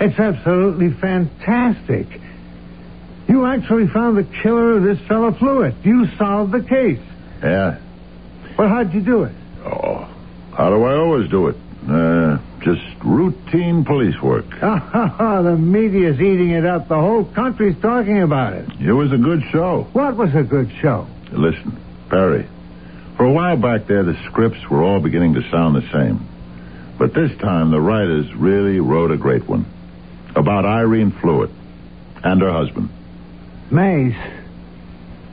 it's 0.00 0.18
absolutely 0.18 0.92
fantastic. 1.00 2.06
You 3.28 3.46
actually 3.46 3.88
found 3.88 4.16
the 4.18 4.28
killer 4.42 4.76
of 4.76 4.82
this 4.82 4.98
fellow 5.06 5.32
Fluid. 5.32 5.76
You 5.84 6.06
solved 6.16 6.52
the 6.52 6.62
case. 6.62 7.00
Yeah? 7.42 7.78
Well, 8.58 8.68
how'd 8.68 8.92
you 8.92 9.00
do 9.00 9.24
it? 9.24 9.34
Oh, 9.64 10.08
how 10.56 10.70
do 10.70 10.82
I 10.84 10.96
always 10.96 11.30
do 11.30 11.48
it? 11.48 11.56
Uh, 11.88 12.38
just 12.62 12.82
routine 13.04 13.84
police 13.84 14.20
work. 14.22 14.48
the 14.60 15.56
media's 15.58 16.20
eating 16.20 16.50
it 16.50 16.66
up. 16.66 16.88
The 16.88 16.96
whole 16.96 17.24
country's 17.24 17.80
talking 17.80 18.22
about 18.22 18.52
it. 18.54 18.68
It 18.80 18.92
was 18.92 19.12
a 19.12 19.18
good 19.18 19.42
show. 19.50 19.86
What 19.92 20.16
was 20.16 20.34
a 20.34 20.42
good 20.42 20.70
show? 20.80 21.06
Listen, 21.32 21.78
Perry. 22.08 22.46
For 23.16 23.24
a 23.24 23.32
while 23.32 23.56
back 23.56 23.86
there, 23.86 24.02
the 24.02 24.16
scripts 24.26 24.68
were 24.70 24.82
all 24.82 25.00
beginning 25.00 25.34
to 25.34 25.42
sound 25.50 25.76
the 25.76 25.88
same. 25.92 26.26
But 26.98 27.14
this 27.14 27.36
time, 27.38 27.70
the 27.70 27.80
writers 27.80 28.32
really 28.34 28.80
wrote 28.80 29.10
a 29.10 29.16
great 29.16 29.48
one 29.48 29.66
about 30.36 30.64
Irene 30.64 31.12
Fluid 31.12 31.50
and 32.22 32.40
her 32.40 32.52
husband. 32.52 32.90
Mace, 33.70 34.16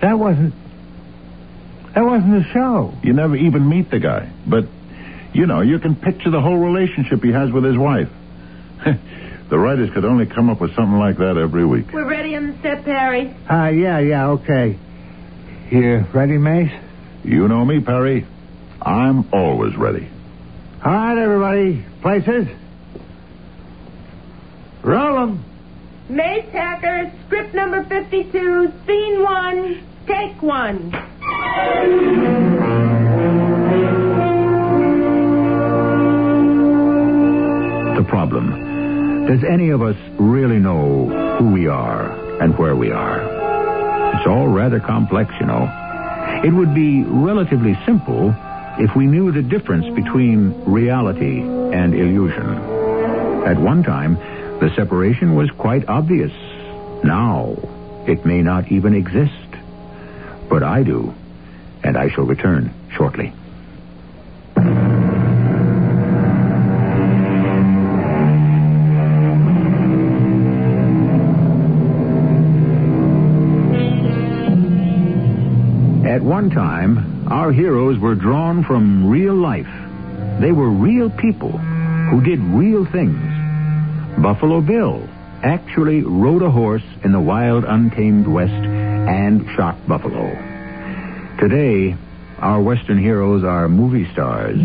that 0.01 0.17
wasn't. 0.17 0.53
That 1.95 2.05
wasn't 2.05 2.45
a 2.45 2.53
show. 2.53 2.93
You 3.03 3.13
never 3.13 3.35
even 3.35 3.67
meet 3.67 3.89
the 3.89 3.99
guy, 3.99 4.31
but 4.45 4.65
you 5.37 5.45
know, 5.45 5.61
you 5.61 5.77
can 5.77 5.95
picture 5.95 6.31
the 6.31 6.41
whole 6.41 6.57
relationship 6.57 7.23
he 7.23 7.31
has 7.31 7.51
with 7.51 7.63
his 7.63 7.77
wife. 7.77 8.09
the 9.49 9.57
writers 9.57 9.91
could 9.93 10.03
only 10.03 10.25
come 10.25 10.49
up 10.49 10.59
with 10.59 10.73
something 10.75 10.97
like 10.97 11.17
that 11.19 11.37
every 11.37 11.63
week. 11.63 11.93
We're 11.93 12.09
ready 12.09 12.35
on 12.35 12.47
the 12.47 12.61
set, 12.63 12.83
Perry. 12.83 13.35
Ah, 13.47 13.65
uh, 13.65 13.69
yeah, 13.69 13.99
yeah, 13.99 14.29
okay. 14.29 14.79
You 15.69 16.05
ready, 16.11 16.39
Mace? 16.39 16.73
You 17.23 17.47
know 17.47 17.63
me, 17.63 17.81
Perry. 17.81 18.25
I'm 18.81 19.31
always 19.31 19.75
ready. 19.77 20.09
All 20.83 20.91
right, 20.91 21.17
everybody. 21.17 21.85
Places. 22.01 22.47
Roll 24.81 25.27
them. 25.27 25.45
Mace 26.09 26.49
Hacker, 26.51 27.11
script 27.25 27.53
number 27.53 27.83
52, 27.83 28.73
scene 28.87 29.23
one, 29.23 29.83
take 30.07 30.41
one. 30.41 30.91
Problem. 38.29 39.25
Does 39.27 39.43
any 39.43 39.69
of 39.69 39.81
us 39.81 39.95
really 40.17 40.59
know 40.59 41.37
who 41.37 41.51
we 41.51 41.67
are 41.67 42.11
and 42.41 42.57
where 42.57 42.75
we 42.75 42.91
are? 42.91 43.21
It's 44.15 44.27
all 44.27 44.47
rather 44.47 44.79
complex, 44.79 45.33
you 45.39 45.45
know. 45.45 45.69
It 46.43 46.51
would 46.51 46.73
be 46.73 47.03
relatively 47.03 47.77
simple 47.85 48.33
if 48.79 48.95
we 48.95 49.05
knew 49.05 49.31
the 49.31 49.41
difference 49.41 49.85
between 49.95 50.63
reality 50.65 51.39
and 51.39 51.93
illusion. 51.93 52.47
At 53.45 53.57
one 53.57 53.83
time, 53.83 54.15
the 54.59 54.71
separation 54.75 55.35
was 55.35 55.49
quite 55.51 55.87
obvious. 55.87 56.31
Now, 57.03 57.55
it 58.07 58.25
may 58.25 58.41
not 58.41 58.71
even 58.71 58.93
exist. 58.93 59.33
But 60.49 60.63
I 60.63 60.83
do, 60.83 61.13
and 61.83 61.97
I 61.97 62.09
shall 62.09 62.25
return 62.25 62.73
shortly. 62.95 63.33
One 76.27 76.49
time, 76.49 77.25
our 77.31 77.53
heroes 77.53 77.97
were 77.97 78.13
drawn 78.13 78.61
from 78.65 79.09
real 79.09 79.33
life. 79.33 79.69
They 80.41 80.51
were 80.51 80.69
real 80.69 81.09
people 81.09 81.57
who 81.57 82.21
did 82.21 82.39
real 82.39 82.85
things. 82.85 83.17
Buffalo 84.21 84.59
Bill 84.59 85.07
actually 85.41 86.03
rode 86.03 86.41
a 86.41 86.51
horse 86.51 86.83
in 87.05 87.13
the 87.13 87.19
wild, 87.21 87.63
untamed 87.63 88.27
West 88.27 88.51
and 88.51 89.47
shot 89.55 89.77
buffalo. 89.87 90.27
Today, 91.39 91.95
our 92.39 92.61
Western 92.61 92.97
heroes 92.97 93.45
are 93.45 93.69
movie 93.69 94.11
stars. 94.11 94.59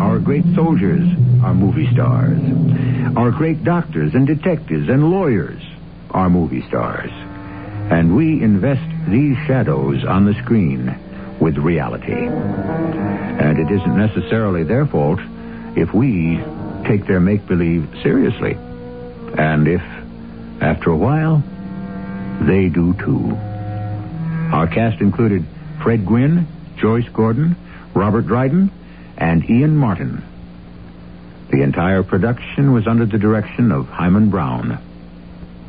Our 0.00 0.18
great 0.18 0.44
soldiers 0.56 1.06
are 1.44 1.54
movie 1.54 1.88
stars. 1.92 2.40
Our 3.16 3.30
great 3.30 3.62
doctors 3.62 4.14
and 4.14 4.26
detectives 4.26 4.88
and 4.88 5.08
lawyers 5.12 5.62
are 6.10 6.28
movie 6.28 6.66
stars. 6.66 7.12
And 7.92 8.16
we 8.16 8.42
invest 8.42 8.88
these 9.10 9.36
shadows 9.46 10.04
on 10.04 10.24
the 10.24 10.34
screen 10.42 10.96
with 11.40 11.56
reality. 11.58 12.12
And 12.12 13.58
it 13.58 13.70
isn't 13.70 13.96
necessarily 13.96 14.62
their 14.62 14.86
fault 14.86 15.20
if 15.76 15.92
we 15.92 16.38
take 16.86 17.06
their 17.06 17.20
make 17.20 17.46
believe 17.46 17.88
seriously. 18.02 18.56
And 19.38 19.66
if, 19.68 19.82
after 20.60 20.90
a 20.90 20.96
while, 20.96 21.42
they 22.42 22.68
do 22.68 22.94
too. 22.94 23.36
Our 24.52 24.66
cast 24.66 25.00
included 25.00 25.44
Fred 25.82 26.06
Gwynne, 26.06 26.46
Joyce 26.76 27.08
Gordon, 27.12 27.56
Robert 27.94 28.26
Dryden, 28.26 28.70
and 29.16 29.48
Ian 29.48 29.76
Martin. 29.76 30.22
The 31.50 31.62
entire 31.62 32.02
production 32.02 32.72
was 32.72 32.86
under 32.86 33.06
the 33.06 33.18
direction 33.18 33.72
of 33.72 33.88
Himan 33.88 34.30
Brown. 34.30 34.78